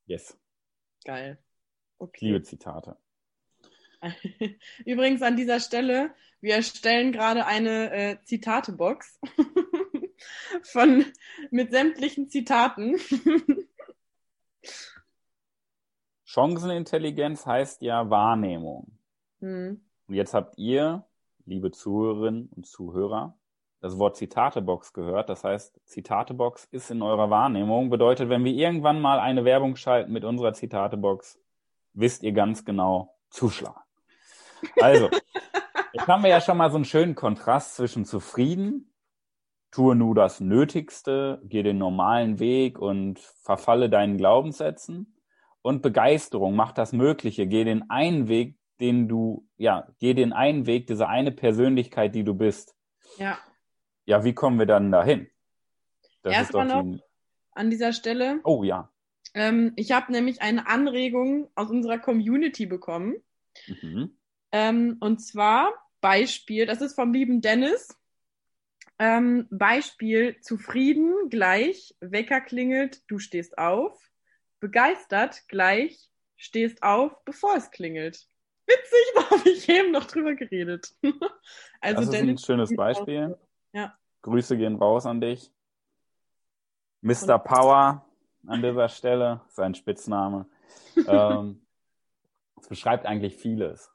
Yes. 0.06 0.38
Geil. 1.04 1.38
Okay. 1.98 2.26
liebe 2.26 2.42
Zitate. 2.42 2.96
Übrigens 4.84 5.22
an 5.22 5.36
dieser 5.36 5.60
Stelle, 5.60 6.14
wir 6.40 6.56
erstellen 6.56 7.12
gerade 7.12 7.46
eine 7.46 7.90
äh, 7.92 8.16
Zitate-Box 8.24 9.20
von 10.62 11.04
mit 11.50 11.70
sämtlichen 11.70 12.28
Zitaten. 12.28 12.98
Chancenintelligenz 16.34 17.46
heißt 17.46 17.80
ja 17.82 18.10
Wahrnehmung. 18.10 18.98
Mhm. 19.38 19.80
Und 20.08 20.14
jetzt 20.14 20.34
habt 20.34 20.58
ihr, 20.58 21.04
liebe 21.46 21.70
Zuhörerinnen 21.70 22.48
und 22.56 22.66
Zuhörer, 22.66 23.36
das 23.80 23.98
Wort 23.98 24.16
Zitatebox 24.16 24.92
gehört. 24.92 25.28
Das 25.28 25.44
heißt, 25.44 25.80
Zitatebox 25.84 26.64
ist 26.72 26.90
in 26.90 27.02
eurer 27.02 27.30
Wahrnehmung. 27.30 27.88
Bedeutet, 27.88 28.30
wenn 28.30 28.44
wir 28.44 28.52
irgendwann 28.52 29.00
mal 29.00 29.20
eine 29.20 29.44
Werbung 29.44 29.76
schalten 29.76 30.12
mit 30.12 30.24
unserer 30.24 30.54
Zitatebox, 30.54 31.38
wisst 31.92 32.24
ihr 32.24 32.32
ganz 32.32 32.64
genau, 32.64 33.14
zuschlagen. 33.30 33.80
Also, 34.80 35.10
jetzt 35.92 36.08
haben 36.08 36.24
wir 36.24 36.30
ja 36.30 36.40
schon 36.40 36.56
mal 36.56 36.70
so 36.70 36.76
einen 36.76 36.84
schönen 36.84 37.14
Kontrast 37.14 37.76
zwischen 37.76 38.04
zufrieden, 38.04 38.92
tue 39.70 39.94
nur 39.94 40.16
das 40.16 40.40
Nötigste, 40.40 41.40
geh 41.44 41.62
den 41.62 41.78
normalen 41.78 42.40
Weg 42.40 42.80
und 42.80 43.20
verfalle 43.20 43.88
deinen 43.88 44.16
Glaubenssätzen 44.16 45.13
und 45.64 45.80
Begeisterung, 45.80 46.54
mach 46.54 46.72
das 46.72 46.92
Mögliche, 46.92 47.46
geh 47.46 47.64
den 47.64 47.88
einen 47.88 48.28
Weg, 48.28 48.58
den 48.80 49.08
du, 49.08 49.48
ja, 49.56 49.88
geh 49.98 50.12
den 50.12 50.34
einen 50.34 50.66
Weg, 50.66 50.86
diese 50.88 51.08
eine 51.08 51.32
Persönlichkeit, 51.32 52.14
die 52.14 52.22
du 52.22 52.34
bist. 52.34 52.76
Ja. 53.16 53.38
Ja, 54.04 54.24
wie 54.24 54.34
kommen 54.34 54.58
wir 54.58 54.66
dann 54.66 54.92
dahin? 54.92 55.26
Erstmal 56.22 56.66
noch 56.66 56.82
die... 56.82 57.00
an 57.52 57.70
dieser 57.70 57.94
Stelle. 57.94 58.40
Oh 58.44 58.62
ja. 58.62 58.92
Ähm, 59.32 59.72
ich 59.76 59.92
habe 59.92 60.12
nämlich 60.12 60.42
eine 60.42 60.66
Anregung 60.66 61.48
aus 61.54 61.70
unserer 61.70 61.98
Community 61.98 62.66
bekommen. 62.66 63.16
Mhm. 63.66 64.18
Ähm, 64.52 64.98
und 65.00 65.20
zwar 65.20 65.72
Beispiel, 66.02 66.66
das 66.66 66.82
ist 66.82 66.94
vom 66.94 67.14
lieben 67.14 67.40
Dennis. 67.40 67.98
Ähm, 68.98 69.48
Beispiel 69.50 70.38
zufrieden 70.42 71.30
gleich 71.30 71.96
Wecker 72.00 72.42
klingelt, 72.42 73.02
du 73.08 73.18
stehst 73.18 73.56
auf. 73.56 73.98
Begeistert 74.64 75.46
gleich 75.48 76.08
stehst 76.38 76.82
auf, 76.82 77.22
bevor 77.26 77.54
es 77.54 77.70
klingelt. 77.70 78.26
Witzig, 78.66 79.12
da 79.14 79.30
habe 79.30 79.50
ich 79.50 79.68
eben 79.68 79.92
noch 79.92 80.06
drüber 80.06 80.34
geredet. 80.34 80.96
also 81.82 82.00
das 82.00 82.14
ist 82.14 82.14
ein 82.14 82.38
schönes 82.38 82.74
Beispiel. 82.74 83.36
Ja. 83.74 83.94
Grüße 84.22 84.56
gehen 84.56 84.76
raus 84.76 85.04
an 85.04 85.20
dich. 85.20 85.52
Mr. 87.02 87.38
Power 87.38 88.06
an 88.46 88.62
dieser 88.62 88.88
Stelle, 88.88 89.42
sein 89.48 89.74
Spitzname. 89.74 90.46
ähm, 91.08 91.60
es 92.58 92.66
beschreibt 92.66 93.04
eigentlich 93.04 93.36
vieles. 93.36 93.92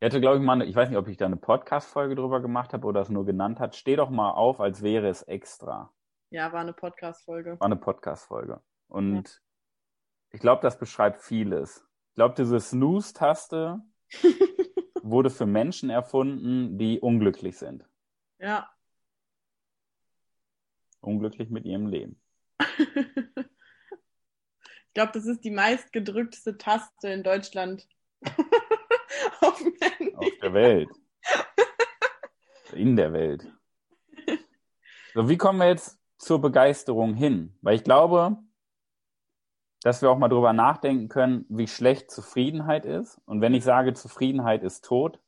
Ich 0.00 0.06
hätte, 0.06 0.22
glaube 0.22 0.38
ich, 0.38 0.42
mal, 0.42 0.54
eine, 0.54 0.64
ich 0.64 0.74
weiß 0.74 0.88
nicht, 0.88 0.96
ob 0.96 1.08
ich 1.08 1.18
da 1.18 1.26
eine 1.26 1.36
Podcast-Folge 1.36 2.14
drüber 2.14 2.40
gemacht 2.40 2.72
habe 2.72 2.86
oder 2.86 3.02
es 3.02 3.10
nur 3.10 3.26
genannt 3.26 3.60
hat. 3.60 3.76
Steh 3.76 3.96
doch 3.96 4.08
mal 4.08 4.30
auf, 4.30 4.60
als 4.60 4.80
wäre 4.80 5.10
es 5.10 5.24
extra. 5.24 5.92
Ja, 6.30 6.54
war 6.54 6.60
eine 6.60 6.72
Podcast-Folge. 6.72 7.60
War 7.60 7.66
eine 7.66 7.76
Podcast-Folge. 7.76 8.62
Und 8.88 9.28
ja. 9.28 9.45
Ich 10.36 10.40
glaube, 10.40 10.62
das 10.62 10.78
beschreibt 10.78 11.20
vieles. 11.20 11.84
Ich 12.10 12.14
glaube, 12.14 12.34
diese 12.36 12.60
Snooze-Taste 12.60 13.80
wurde 15.02 15.30
für 15.30 15.46
Menschen 15.46 15.90
erfunden, 15.90 16.78
die 16.78 17.00
unglücklich 17.00 17.58
sind. 17.58 17.84
Ja 18.38 18.70
unglücklich 21.06 21.48
mit 21.50 21.64
ihrem 21.64 21.86
Leben. 21.86 22.20
ich 22.58 22.66
glaube, 24.94 25.12
das 25.12 25.26
ist 25.26 25.44
die 25.44 25.50
meistgedrückteste 25.50 26.58
Taste 26.58 27.08
in 27.08 27.22
Deutschland. 27.22 27.86
Auf, 29.40 29.62
Auf 30.14 30.38
der 30.42 30.52
Welt. 30.52 30.88
In 32.72 32.96
der 32.96 33.12
Welt. 33.12 33.46
So, 35.14 35.30
wie 35.30 35.38
kommen 35.38 35.60
wir 35.60 35.68
jetzt 35.68 35.98
zur 36.18 36.42
Begeisterung 36.42 37.14
hin? 37.14 37.56
Weil 37.62 37.76
ich 37.76 37.84
glaube, 37.84 38.36
dass 39.86 40.02
wir 40.02 40.10
auch 40.10 40.18
mal 40.18 40.26
drüber 40.26 40.52
nachdenken 40.52 41.08
können, 41.08 41.46
wie 41.48 41.68
schlecht 41.68 42.10
Zufriedenheit 42.10 42.84
ist. 42.84 43.20
Und 43.24 43.40
wenn 43.40 43.54
ich 43.54 43.62
sage, 43.62 43.94
Zufriedenheit 43.94 44.64
ist 44.64 44.84
tot, 44.84 45.20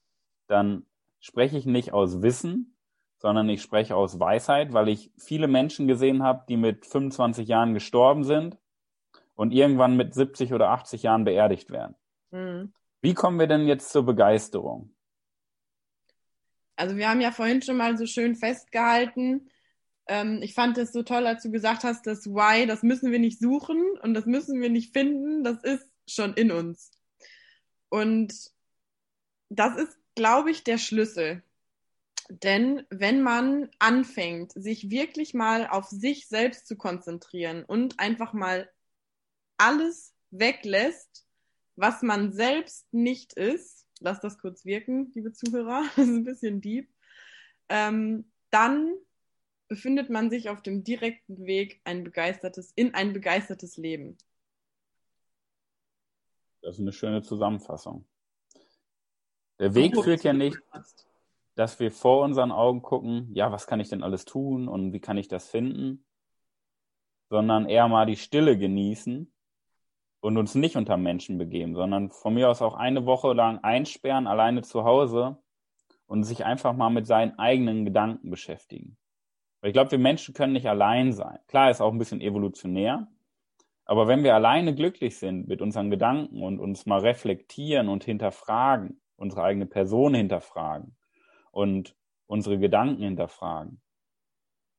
dann 0.49 0.85
spreche 1.21 1.57
ich 1.57 1.64
nicht 1.64 1.92
aus 1.92 2.23
Wissen, 2.23 2.77
sondern 3.18 3.49
ich 3.49 3.62
spreche 3.62 3.94
aus 3.94 4.18
Weisheit, 4.18 4.73
weil 4.73 4.88
ich 4.88 5.12
viele 5.16 5.47
Menschen 5.47 5.87
gesehen 5.87 6.25
habe, 6.25 6.42
die 6.49 6.57
mit 6.57 6.87
25 6.87 7.47
Jahren 7.47 7.73
gestorben 7.73 8.25
sind 8.25 8.59
und 9.37 9.53
irgendwann 9.53 9.97
mit 9.97 10.12
70 10.12 10.53
oder 10.53 10.71
80 10.71 11.05
Jahren 11.05 11.23
beerdigt 11.23 11.71
werden. 11.71 11.94
Mhm. 12.33 12.73
Wie 13.01 13.14
kommen 13.14 13.38
wir 13.38 13.47
denn 13.47 13.68
jetzt 13.68 13.92
zur 13.92 14.05
Begeisterung? 14.05 14.92
Also 16.75 16.97
wir 16.97 17.09
haben 17.09 17.21
ja 17.21 17.31
vorhin 17.31 17.62
schon 17.62 17.77
mal 17.77 17.97
so 17.97 18.07
schön 18.07 18.35
festgehalten, 18.35 19.51
ähm, 20.09 20.40
ich 20.42 20.55
fand 20.55 20.79
es 20.79 20.92
so 20.92 21.03
toll, 21.03 21.27
als 21.27 21.42
du 21.42 21.51
gesagt 21.51 21.85
hast, 21.85 22.07
das 22.07 22.27
Why, 22.27 22.66
das 22.66 22.83
müssen 22.83 23.12
wir 23.12 23.18
nicht 23.18 23.38
suchen 23.38 23.83
und 24.03 24.14
das 24.14 24.27
müssen 24.27 24.61
wir 24.61 24.71
nicht 24.71 24.92
finden, 24.92 25.44
das 25.44 25.62
ist 25.62 25.87
schon 26.07 26.35
in 26.35 26.51
uns. 26.51 26.90
Und 27.90 28.35
das 29.51 29.77
ist, 29.77 29.99
glaube 30.14 30.51
ich, 30.51 30.64
der 30.64 30.79
Schlüssel. 30.79 31.42
Denn 32.31 32.85
wenn 32.90 33.23
man 33.23 33.71
anfängt, 33.79 34.53
sich 34.53 34.90
wirklich 34.90 35.33
mal 35.33 35.66
auf 35.66 35.87
sich 35.87 36.29
selbst 36.29 36.66
zu 36.66 36.77
konzentrieren 36.77 37.64
und 37.64 37.99
einfach 38.01 38.33
mal 38.33 38.71
alles 39.57 40.14
weglässt, 40.31 41.27
was 41.77 42.03
man 42.03 42.33
selbst 42.33 42.92
nicht 42.92 43.33
ist, 43.35 43.87
lass 44.01 44.21
das 44.21 44.38
kurz 44.38 44.64
wirken, 44.64 45.11
liebe 45.14 45.33
Zuhörer, 45.33 45.85
das 45.97 46.07
ist 46.07 46.14
ein 46.14 46.25
bisschen 46.25 46.61
deep, 46.61 46.92
ähm, 47.68 48.31
dann 48.51 48.92
befindet 49.68 50.11
man 50.11 50.31
sich 50.31 50.48
auf 50.50 50.62
dem 50.62 50.83
direkten 50.83 51.46
Weg 51.46 51.81
ein 51.85 52.04
begeistertes, 52.04 52.72
in 52.74 52.94
ein 52.94 53.12
begeistertes 53.12 53.76
Leben. 53.76 54.18
Das 56.62 56.74
ist 56.74 56.81
eine 56.81 56.92
schöne 56.92 57.22
Zusammenfassung. 57.22 58.04
Der 59.59 59.74
Weg 59.74 59.96
führt 59.96 60.22
ja 60.24 60.33
nicht, 60.33 60.59
dass 61.54 61.81
wir 61.81 61.90
vor 61.90 62.24
unseren 62.24 62.52
Augen 62.52 62.83
gucken, 62.83 63.31
ja, 63.35 63.50
was 63.50 63.66
kann 63.66 63.81
ich 63.81 63.88
denn 63.88 64.02
alles 64.02 64.24
tun 64.24 64.68
und 64.68 64.92
wie 64.92 65.00
kann 65.00 65.18
ich 65.18 65.28
das 65.28 65.48
finden, 65.48 66.04
sondern 67.31 67.66
eher 67.66 67.88
mal 67.88 68.07
die 68.07 68.16
Stille 68.16 68.57
genießen 68.59 69.33
und 70.20 70.37
uns 70.37 70.54
nicht 70.54 70.76
unter 70.76 70.96
Menschen 70.96 71.38
begeben, 71.38 71.74
sondern 71.74 72.11
von 72.11 72.35
mir 72.35 72.48
aus 72.50 72.62
auch 72.62 72.74
eine 72.74 73.07
Woche 73.07 73.33
lang 73.33 73.59
einsperren, 73.59 74.26
alleine 74.26 74.62
zu 74.62 74.85
Hause 74.85 75.38
und 76.07 76.24
sich 76.24 76.44
einfach 76.44 76.74
mal 76.74 76.90
mit 76.90 77.07
seinen 77.07 77.38
eigenen 77.38 77.85
Gedanken 77.85 78.31
beschäftigen. 78.31 78.97
Weil 79.61 79.71
ich 79.71 79.75
glaube, 79.75 79.90
wir 79.90 79.99
Menschen 79.99 80.35
können 80.35 80.53
nicht 80.53 80.68
allein 80.68 81.12
sein. 81.12 81.38
Klar, 81.49 81.71
ist 81.71 81.81
auch 81.81 81.92
ein 81.92 81.99
bisschen 81.99 82.21
evolutionär, 82.21 83.09
aber 83.85 84.07
wenn 84.07 84.23
wir 84.23 84.35
alleine 84.35 84.75
glücklich 84.75 85.18
sind 85.18 85.49
mit 85.49 85.62
unseren 85.62 85.90
Gedanken 85.90 86.42
und 86.42 86.61
uns 86.61 86.87
mal 86.87 87.01
reflektieren 87.01 87.88
und 87.88 88.05
hinterfragen, 88.05 89.01
unsere 89.16 89.42
eigene 89.42 89.66
Person 89.66 90.14
hinterfragen, 90.14 90.94
und 91.51 91.97
unsere 92.27 92.59
Gedanken 92.59 93.03
hinterfragen. 93.03 93.81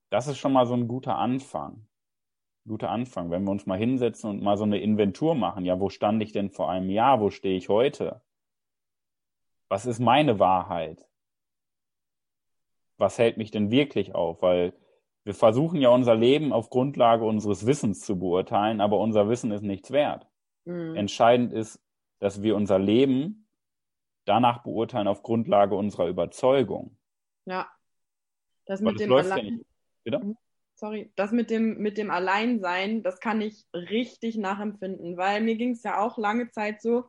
Das 0.10 0.28
ist 0.28 0.38
schon 0.38 0.54
mal 0.54 0.66
so 0.66 0.76
ein 0.76 0.88
guter 0.88 1.18
Anfang. 1.18 1.88
Guter 2.68 2.90
Anfang, 2.90 3.32
wenn 3.32 3.44
wir 3.44 3.52
uns 3.52 3.66
mal 3.66 3.78
hinsetzen 3.78 4.30
und 4.30 4.42
mal 4.42 4.58
so 4.58 4.64
eine 4.64 4.80
Inventur 4.80 5.36
machen. 5.36 5.66
Ja, 5.66 5.80
wo 5.80 5.90
stand 5.90 6.22
ich 6.22 6.32
denn 6.32 6.52
vor 6.52 6.70
einem 6.70 6.90
Jahr? 6.90 7.20
Wo 7.20 7.32
stehe 7.32 7.58
ich 7.58 7.68
heute? 7.68 8.22
Was 9.68 9.86
ist 9.86 10.00
meine 10.00 10.40
Wahrheit? 10.40 11.08
Was 13.00 13.18
hält 13.18 13.38
mich 13.38 13.50
denn 13.50 13.72
wirklich 13.72 14.14
auf? 14.14 14.42
Weil 14.42 14.74
wir 15.24 15.34
versuchen 15.34 15.82
ja 15.82 15.90
unser 15.90 16.16
Leben 16.16 16.54
auf 16.54 16.70
Grundlage 16.70 17.26
unseres 17.26 17.66
Wissens 17.66 18.02
zu 18.02 18.20
beurteilen, 18.20 18.82
aber 18.82 19.00
unser 19.00 19.30
Wissen 19.30 19.52
ist 19.52 19.64
nichts 19.64 19.92
wert. 19.92 20.28
Mhm. 20.66 20.96
Entscheidend 20.96 21.54
ist, 21.54 21.82
dass 22.20 22.42
wir 22.42 22.56
unser 22.56 22.80
Leben 22.80 23.48
danach 24.26 24.64
beurteilen 24.64 25.08
auf 25.08 25.24
Grundlage 25.24 25.76
unserer 25.76 26.08
Überzeugung. 26.08 26.98
Ja. 27.46 27.68
Das 28.66 28.82
mit 28.82 29.00
das 29.00 29.02
dem 29.02 29.14
Allein... 29.14 29.62
ja 30.06 30.20
mhm. 30.20 30.38
Sorry, 30.76 31.12
das 31.18 31.34
mit 31.34 31.50
dem, 31.50 31.78
mit 31.80 31.98
dem 31.98 32.10
Alleinsein, 32.10 33.04
das 33.04 33.20
kann 33.20 33.42
ich 33.42 33.66
richtig 33.74 34.38
nachempfinden, 34.38 35.18
weil 35.18 35.42
mir 35.42 35.58
ging 35.58 35.72
es 35.72 35.84
ja 35.84 36.00
auch 36.00 36.18
lange 36.18 36.52
Zeit 36.52 36.82
so, 36.82 37.04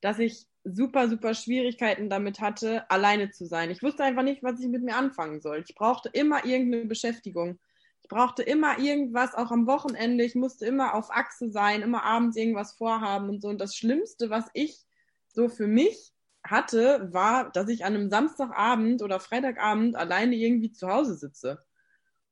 dass 0.00 0.18
ich 0.18 0.46
super, 0.64 1.08
super 1.08 1.34
Schwierigkeiten 1.34 2.10
damit 2.10 2.40
hatte, 2.40 2.88
alleine 2.90 3.30
zu 3.30 3.46
sein. 3.46 3.70
Ich 3.70 3.82
wusste 3.82 4.04
einfach 4.04 4.22
nicht, 4.22 4.42
was 4.42 4.60
ich 4.60 4.68
mit 4.68 4.82
mir 4.82 4.96
anfangen 4.96 5.40
soll. 5.40 5.64
Ich 5.66 5.74
brauchte 5.74 6.08
immer 6.10 6.44
irgendeine 6.44 6.86
Beschäftigung. 6.86 7.58
Ich 8.02 8.08
brauchte 8.08 8.42
immer 8.42 8.78
irgendwas, 8.78 9.34
auch 9.34 9.50
am 9.50 9.66
Wochenende. 9.66 10.24
Ich 10.24 10.34
musste 10.34 10.66
immer 10.66 10.94
auf 10.94 11.10
Achse 11.10 11.50
sein, 11.50 11.82
immer 11.82 12.02
abends 12.04 12.36
irgendwas 12.36 12.72
vorhaben 12.74 13.28
und 13.28 13.40
so. 13.40 13.48
Und 13.48 13.60
das 13.60 13.74
Schlimmste, 13.74 14.30
was 14.30 14.46
ich 14.52 14.84
so 15.28 15.48
für 15.48 15.66
mich 15.66 16.12
hatte, 16.44 17.08
war, 17.12 17.50
dass 17.50 17.68
ich 17.68 17.84
an 17.84 17.94
einem 17.94 18.10
Samstagabend 18.10 19.02
oder 19.02 19.20
Freitagabend 19.20 19.96
alleine 19.96 20.34
irgendwie 20.34 20.72
zu 20.72 20.88
Hause 20.88 21.14
sitze. 21.14 21.62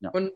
Ja. 0.01 0.11
Und 0.11 0.33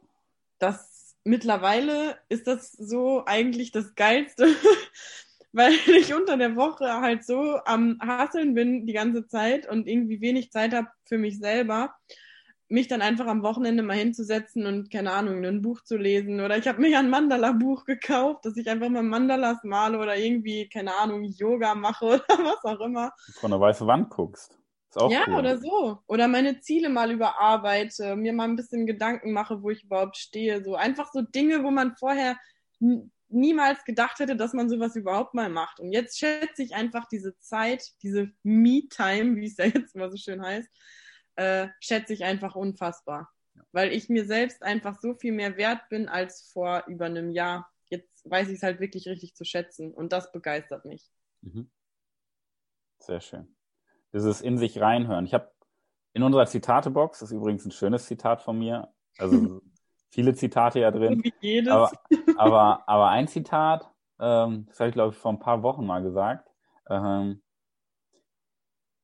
das 0.59 1.17
mittlerweile 1.25 2.19
ist 2.29 2.47
das 2.47 2.73
so 2.73 3.25
eigentlich 3.27 3.73
das 3.73 3.95
Geilste, 3.95 4.47
weil 5.53 5.73
ich 5.99 6.15
unter 6.15 6.37
der 6.37 6.57
Woche 6.57 7.01
halt 7.01 7.25
so 7.25 7.59
am 7.65 7.99
Hasseln 8.01 8.55
bin 8.55 8.87
die 8.87 8.93
ganze 8.93 9.27
Zeit 9.27 9.69
und 9.69 9.87
irgendwie 9.87 10.21
wenig 10.21 10.51
Zeit 10.51 10.75
habe 10.75 10.89
für 11.05 11.19
mich 11.19 11.39
selber. 11.39 11.95
mich 12.69 12.89
dann 12.89 13.03
einfach 13.03 13.27
am 13.27 13.43
Wochenende 13.43 13.83
mal 13.83 13.99
hinzusetzen 13.99 14.65
und, 14.65 14.91
keine 14.91 15.13
Ahnung, 15.13 15.45
ein 15.45 15.61
Buch 15.61 15.83
zu 15.83 15.99
lesen. 15.99 16.41
Oder 16.41 16.57
ich 16.57 16.67
habe 16.67 16.81
mir 16.81 16.99
ein 16.99 17.11
Mandala-Buch 17.11 17.85
gekauft, 17.85 18.47
dass 18.47 18.57
ich 18.57 18.71
einfach 18.71 18.89
mal 18.89 19.03
Mandalas 19.03 19.63
male 19.63 19.99
oder 19.99 20.17
irgendwie, 20.17 20.71
keine 20.71 20.97
Ahnung, 20.97 21.23
Yoga 21.25 21.75
mache 21.75 22.05
oder 22.07 22.25
was 22.29 22.65
auch 22.65 22.81
immer. 22.81 23.13
Von 23.41 23.53
einer 23.53 23.61
weißen 23.61 23.87
Wand 23.87 24.09
guckst. 24.09 24.59
ja, 25.11 25.25
cool. 25.27 25.35
oder 25.35 25.59
so. 25.59 25.99
Oder 26.07 26.29
meine 26.29 26.61
Ziele 26.61 26.89
mal 26.89 27.11
überarbeite, 27.11 28.17
mir 28.17 28.33
mal 28.33 28.45
ein 28.45 28.57
bisschen 28.57 28.87
Gedanken 28.87 29.33
mache, 29.33 29.63
wo 29.63 29.69
ich 29.69 29.85
überhaupt 29.85 30.17
stehe. 30.17 30.65
So 30.65 30.75
einfach 30.75 31.11
so 31.13 31.21
Dinge, 31.21 31.63
wo 31.65 31.71
man 31.71 31.95
vorher 31.97 32.39
niemals 33.33 33.85
gedacht 33.85 34.19
hätte, 34.19 34.37
dass 34.37 34.53
man 34.53 34.69
sowas 34.69 34.97
überhaupt 34.97 35.35
mal 35.35 35.49
macht. 35.49 35.81
Und 35.81 35.93
jetzt 35.93 36.19
schätze 36.19 36.63
ich 36.63 36.75
einfach 36.75 37.07
diese 37.07 37.37
Zeit, 37.39 37.85
diese 38.03 38.31
Me-Time, 38.43 39.37
wie 39.37 39.47
es 39.47 39.57
ja 39.57 39.67
jetzt 39.67 39.95
immer 39.95 40.11
so 40.11 40.17
schön 40.17 40.43
heißt, 40.43 40.69
äh, 41.37 41.69
schätze 41.81 42.13
ich 42.13 42.25
einfach 42.25 42.55
unfassbar. 42.55 43.31
Weil 43.73 43.93
ich 43.93 44.09
mir 44.09 44.25
selbst 44.25 44.63
einfach 44.63 44.99
so 45.01 45.15
viel 45.15 45.33
mehr 45.33 45.57
wert 45.57 45.89
bin 45.89 46.09
als 46.09 46.51
vor 46.53 46.85
über 46.87 47.07
einem 47.07 47.31
Jahr. 47.31 47.71
Jetzt 47.91 48.29
weiß 48.29 48.49
ich 48.49 48.57
es 48.57 48.63
halt 48.63 48.81
wirklich 48.81 49.07
richtig 49.07 49.35
zu 49.35 49.45
schätzen 49.45 49.93
und 49.93 50.13
das 50.13 50.33
begeistert 50.33 50.85
mich. 50.85 51.11
Mhm. 51.43 51.71
Sehr 52.99 53.21
schön. 53.21 53.55
Dieses 54.13 54.41
in 54.41 54.59
sich 54.59 54.81
reinhören. 54.81 55.27
Ich 55.27 55.35
habe 55.35 55.51
in 56.15 56.23
unserer 56.23 56.47
Zitatebox, 56.47 57.21
das 57.21 57.31
ist 57.31 57.37
übrigens 57.37 57.65
ein 57.65 57.71
schönes 57.71 58.07
Zitat 58.07 58.43
von 58.43 58.59
mir, 58.59 58.93
also 59.19 59.61
viele 60.13 60.35
Zitate 60.35 60.81
ja 60.81 60.91
drin. 60.91 61.25
Wie 61.25 61.33
jedes. 61.41 61.73
Aber, 61.73 61.91
aber, 62.37 62.89
aber 62.89 63.09
ein 63.09 63.27
Zitat, 63.27 63.91
ähm, 64.21 64.67
das 64.69 64.79
habe 64.79 64.91
ich 64.91 64.95
glaube 64.95 65.13
ich 65.13 65.19
vor 65.19 65.33
ein 65.33 65.41
paar 65.41 65.63
Wochen 65.63 65.87
mal 65.87 66.03
gesagt. 66.03 66.49
Ähm, 66.89 67.43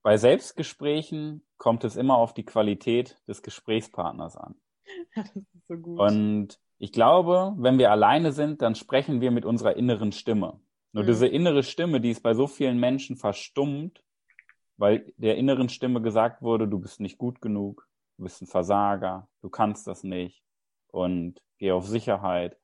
bei 0.03 0.17
Selbstgesprächen 0.17 1.45
kommt 1.57 1.85
es 1.85 1.97
immer 1.97 2.17
auf 2.17 2.35
die 2.35 2.45
Qualität 2.45 3.19
des 3.27 3.43
Gesprächspartners 3.43 4.37
an. 4.37 4.55
Ja, 5.17 5.23
das 5.35 5.37
ist 5.37 5.67
so 5.67 5.77
gut. 5.77 5.99
Und 5.99 6.61
ich 6.79 6.93
glaube, 6.93 7.55
wenn 7.57 7.79
wir 7.79 7.91
alleine 7.91 8.33
sind, 8.33 8.63
dann 8.63 8.75
sprechen 8.75 9.21
wir 9.21 9.31
mit 9.31 9.45
unserer 9.45 9.77
inneren 9.77 10.13
Stimme. 10.13 10.61
Nur 10.93 11.03
mhm. 11.03 11.09
diese 11.09 11.27
innere 11.27 11.63
Stimme, 11.63 12.01
die 12.01 12.11
ist 12.11 12.23
bei 12.23 12.35
so 12.35 12.47
vielen 12.47 12.79
Menschen 12.79 13.17
verstummt, 13.17 14.05
weil 14.77 15.13
der 15.17 15.37
inneren 15.37 15.69
Stimme 15.69 16.01
gesagt 16.01 16.43
wurde, 16.43 16.69
du 16.69 16.79
bist 16.79 17.01
nicht 17.01 17.19
gut 17.19 17.41
genug, 17.41 17.89
du 18.17 18.25
bist 18.25 18.41
ein 18.43 18.47
Versager, 18.47 19.29
du 19.41 19.49
kannst 19.49 19.87
das 19.89 20.05
nicht 20.05 20.45
und 20.93 21.41
geh 21.59 21.73
auf 21.73 21.87
Sicherheit. 21.87 22.59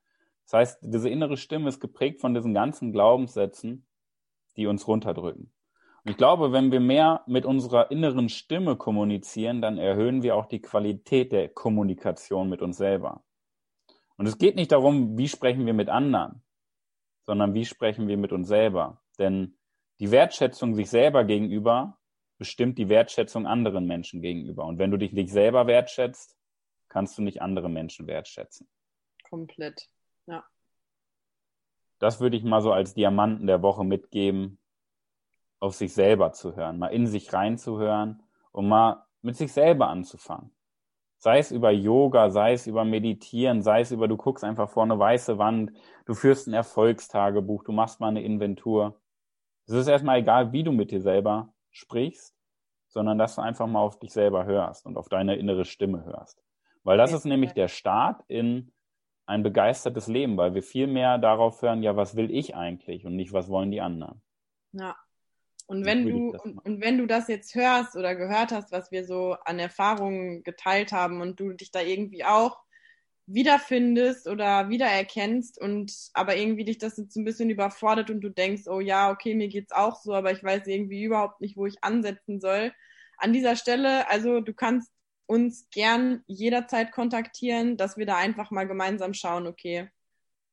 Das 0.45 0.53
heißt, 0.53 0.79
diese 0.83 1.09
innere 1.09 1.37
Stimme 1.37 1.69
ist 1.69 1.81
geprägt 1.81 2.21
von 2.21 2.35
diesen 2.35 2.55
ganzen 2.55 2.93
Glaubenssätzen, 2.93 3.87
die 4.57 4.67
uns 4.67 4.87
runterdrücken. 4.87 5.53
Und 6.05 6.11
ich 6.11 6.17
glaube, 6.19 6.53
wenn 6.53 6.71
wir 6.71 6.81
mehr 6.81 7.23
mit 7.27 7.47
unserer 7.47 7.91
inneren 7.91 8.29
Stimme 8.29 8.77
kommunizieren, 8.77 9.63
dann 9.63 9.79
erhöhen 9.79 10.23
wir 10.23 10.37
auch 10.37 10.47
die 10.47 10.61
Qualität 10.61 11.33
der 11.33 11.49
Kommunikation 11.49 12.51
mit 12.51 12.61
uns 12.61 12.77
selber. 12.77 13.25
Und 14.17 14.27
es 14.27 14.39
geht 14.39 14.55
nicht 14.55 14.71
darum, 14.71 15.17
wie 15.17 15.29
sprechen 15.29 15.67
wir 15.67 15.73
mit 15.73 15.89
anderen, 15.89 16.43
sondern 17.23 17.55
wie 17.55 17.65
sprechen 17.65 18.07
wir 18.07 18.19
mit 18.19 18.33
uns 18.33 18.49
selber. 18.49 19.03
Denn 19.19 19.57
die 19.99 20.11
Wertschätzung 20.11 20.75
sich 20.75 20.91
selber 20.91 21.25
gegenüber 21.25 21.99
bestimmt 22.37 22.79
die 22.79 22.89
Wertschätzung 22.89 23.47
anderen 23.47 23.87
Menschen 23.87 24.21
gegenüber. 24.21 24.67
Und 24.67 24.79
wenn 24.79 24.91
du 24.91 24.99
dich 24.99 25.13
nicht 25.13 25.31
selber 25.31 25.67
wertschätzt, 25.67 26.37
kannst 26.95 27.19
du 27.19 27.23
nicht 27.23 27.43
andere 27.43 27.69
Menschen 27.69 28.07
wertschätzen. 28.07 28.69
Komplett, 29.29 29.89
ja. 30.27 30.45
Das 31.99 32.21
würde 32.21 32.37
ich 32.37 32.45
mal 32.45 32.63
so 32.63 32.73
als 32.73 32.95
Diamanten 32.95 33.49
der 33.49 33.63
Woche 33.63 33.83
mitgeben, 33.83 34.61
auf 35.59 35.75
sich 35.75 35.93
selber 35.93 36.31
zu 36.31 36.55
hören, 36.55 36.79
mal 36.79 36.89
in 36.89 37.09
sich 37.09 37.33
reinzuhören 37.33 38.23
und 38.53 38.69
mal 38.69 39.05
mit 39.23 39.37
sich 39.37 39.53
selber 39.53 39.89
anzufangen. 39.89 40.55
Sei 41.19 41.39
es 41.41 41.51
über 41.51 41.73
Yoga, 41.73 42.31
sei 42.31 42.53
es 42.53 42.69
über 42.69 42.85
Meditieren, 42.85 43.63
sei 43.63 43.81
es 43.81 43.91
über, 43.91 44.07
du 44.07 44.17
guckst 44.17 44.45
einfach 44.45 44.71
vor 44.71 44.85
eine 44.85 44.97
weiße 44.97 45.37
Wand, 45.37 45.73
du 46.05 46.15
führst 46.15 46.47
ein 46.47 46.55
Erfolgstagebuch, 46.55 47.65
du 47.65 47.73
machst 47.73 47.99
mal 47.99 48.09
eine 48.09 48.23
Inventur. 48.23 49.01
Es 49.67 49.75
ist 49.75 49.89
erstmal 49.89 50.21
egal, 50.21 50.53
wie 50.53 50.63
du 50.63 50.71
mit 50.71 50.93
dir 50.93 51.01
selber 51.01 51.53
sprichst, 51.73 52.37
sondern 52.87 53.19
dass 53.19 53.35
du 53.35 53.41
einfach 53.41 53.67
mal 53.67 53.81
auf 53.81 53.99
dich 53.99 54.13
selber 54.13 54.45
hörst 54.45 54.87
und 54.87 54.97
auf 54.97 55.09
deine 55.09 55.35
innere 55.35 55.65
Stimme 55.65 56.05
hörst. 56.05 56.45
Weil 56.85 56.99
das 56.99 57.13
ist 57.13 57.25
nämlich 57.25 57.53
der 57.53 57.69
Start 57.69 58.23
in 58.29 58.71
ein 59.27 59.43
begeistertes 59.43 60.07
Leben, 60.07 60.37
weil 60.37 60.55
wir 60.55 60.63
viel 60.63 60.87
mehr 60.87 61.19
darauf 61.19 61.63
hören, 61.63 61.83
ja, 61.83 61.97
was 61.97 62.15
will 62.15 62.31
ich 62.31 62.55
eigentlich 62.55 63.07
und 63.07 63.17
nicht, 63.17 63.33
was 63.33 63.49
wollen 63.49 63.71
die 63.71 63.81
anderen. 63.81 64.23
Ja. 64.73 64.97
Und 65.67 65.87
wenn 65.87 66.07
du, 66.07 66.37
und, 66.37 66.59
und, 66.59 66.83
wenn 66.83 66.99
du 66.99 67.07
das 67.07 67.27
jetzt 67.29 67.55
hörst 67.55 67.97
oder 67.97 68.15
gehört 68.15 68.53
hast, 68.53 68.71
was 68.71 68.93
wir 68.93 69.07
so 69.07 69.35
an 69.47 69.59
Erfahrungen 69.59 70.43
geteilt 70.43 70.93
haben 70.93 71.23
und 71.23 71.41
du 71.41 71.55
dich 71.55 71.71
da 71.71 71.81
irgendwie 71.81 72.23
auch 72.25 72.59
wiederfindest 73.27 74.29
oder 74.29 74.69
wiedererkennst 74.69 75.59
und 75.59 75.91
aber 76.13 76.37
irgendwie 76.37 76.65
dich 76.65 76.77
das 76.77 76.99
jetzt 76.99 77.17
ein 77.17 77.25
bisschen 77.25 77.49
überfordert 77.49 78.11
und 78.11 78.21
du 78.21 78.29
denkst, 78.29 78.65
oh 78.67 78.81
ja, 78.81 79.11
okay, 79.11 79.35
mir 79.35 79.49
geht's 79.49 79.73
auch 79.73 79.97
so, 79.97 80.13
aber 80.13 80.33
ich 80.33 80.45
weiß 80.45 80.67
irgendwie 80.67 81.03
überhaupt 81.03 81.41
nicht, 81.41 81.57
wo 81.57 81.65
ich 81.65 81.83
ansetzen 81.83 82.41
soll. 82.41 82.73
An 83.17 83.33
dieser 83.33 83.57
Stelle, 83.57 84.11
also 84.11 84.41
du 84.41 84.53
kannst 84.53 84.93
uns 85.27 85.69
gern 85.71 86.23
jederzeit 86.27 86.93
kontaktieren, 86.93 87.77
dass 87.77 87.97
wir 87.97 88.07
da 88.07 88.17
einfach 88.17 88.51
mal 88.51 88.67
gemeinsam 88.67 89.15
schauen, 89.15 89.47
okay, 89.47 89.89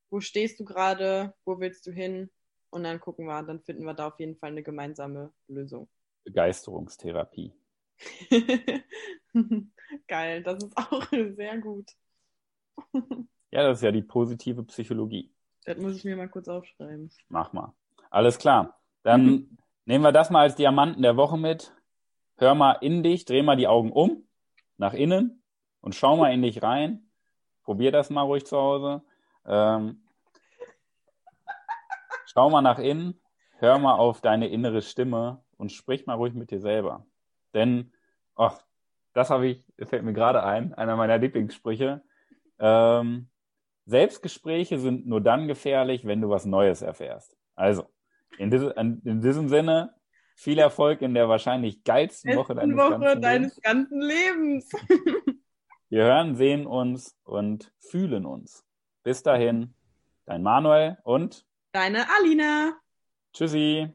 wo 0.09 0.19
stehst 0.19 0.59
du 0.59 0.65
gerade, 0.65 1.33
wo 1.45 1.59
willst 1.59 1.85
du 1.87 1.91
hin? 1.91 2.29
Und 2.69 2.83
dann 2.83 2.99
gucken 2.99 3.25
wir, 3.25 3.43
dann 3.43 3.61
finden 3.61 3.83
wir 3.83 3.93
da 3.93 4.07
auf 4.07 4.19
jeden 4.19 4.37
Fall 4.37 4.51
eine 4.51 4.63
gemeinsame 4.63 5.33
Lösung. 5.47 5.89
Begeisterungstherapie. 6.23 7.53
Geil, 10.07 10.43
das 10.43 10.63
ist 10.63 10.77
auch 10.77 11.07
sehr 11.35 11.57
gut. 11.57 11.91
ja, 13.51 13.63
das 13.63 13.79
ist 13.79 13.83
ja 13.83 13.91
die 13.91 14.01
positive 14.01 14.63
Psychologie. 14.63 15.33
Das 15.65 15.77
muss 15.77 15.97
ich 15.97 16.05
mir 16.05 16.15
mal 16.15 16.29
kurz 16.29 16.47
aufschreiben. 16.47 17.11
Mach 17.27 17.53
mal. 17.53 17.73
Alles 18.09 18.37
klar. 18.37 18.79
Dann 19.03 19.57
nehmen 19.85 20.03
wir 20.03 20.11
das 20.11 20.29
mal 20.29 20.41
als 20.41 20.55
Diamanten 20.55 21.01
der 21.01 21.17
Woche 21.17 21.37
mit. 21.37 21.73
Hör 22.37 22.55
mal 22.55 22.73
in 22.73 23.03
dich, 23.03 23.25
dreh 23.25 23.43
mal 23.43 23.57
die 23.57 23.67
Augen 23.67 23.91
um 23.91 24.25
nach 24.81 24.93
innen 24.93 25.41
und 25.79 25.95
schau 25.95 26.17
mal 26.17 26.33
in 26.33 26.41
dich 26.41 26.61
rein. 26.61 27.07
Probier 27.63 27.91
das 27.91 28.09
mal 28.09 28.23
ruhig 28.23 28.45
zu 28.45 28.57
Hause. 28.57 29.03
Ähm, 29.45 30.01
schau 32.25 32.49
mal 32.49 32.61
nach 32.61 32.79
innen, 32.79 33.19
hör 33.59 33.77
mal 33.77 33.93
auf 33.93 34.21
deine 34.21 34.47
innere 34.47 34.81
Stimme 34.81 35.43
und 35.57 35.71
sprich 35.71 36.07
mal 36.07 36.15
ruhig 36.15 36.33
mit 36.33 36.49
dir 36.49 36.59
selber. 36.59 37.05
Denn, 37.53 37.93
ach, 38.35 38.59
das 39.13 39.29
habe 39.29 39.47
ich, 39.47 39.63
fällt 39.87 40.03
mir 40.03 40.13
gerade 40.13 40.43
ein, 40.43 40.73
einer 40.73 40.95
meiner 40.95 41.19
Lieblingssprüche. 41.19 42.01
Ähm, 42.57 43.29
Selbstgespräche 43.85 44.79
sind 44.79 45.05
nur 45.05 45.21
dann 45.21 45.47
gefährlich, 45.47 46.05
wenn 46.05 46.21
du 46.21 46.29
was 46.29 46.45
Neues 46.45 46.81
erfährst. 46.81 47.37
Also, 47.55 47.85
in, 48.39 48.49
diese, 48.49 48.71
in 48.71 49.21
diesem 49.21 49.47
Sinne, 49.47 49.93
viel 50.35 50.59
Erfolg 50.59 51.01
in 51.01 51.13
der 51.13 51.29
wahrscheinlich 51.29 51.83
geilsten 51.83 52.35
Woche 52.35 52.55
deines, 52.55 52.77
Woche 52.77 52.99
ganzen, 52.99 53.21
deines 53.21 53.55
Lebens. 53.55 53.61
ganzen 53.61 54.01
Lebens. 54.01 54.71
Wir 55.89 56.03
hören, 56.03 56.35
sehen 56.35 56.65
uns 56.65 57.17
und 57.23 57.73
fühlen 57.79 58.25
uns. 58.25 58.65
Bis 59.03 59.23
dahin, 59.23 59.73
dein 60.25 60.41
Manuel 60.41 60.97
und 61.03 61.45
deine 61.73 62.05
Alina. 62.17 62.77
Tschüssi. 63.33 63.89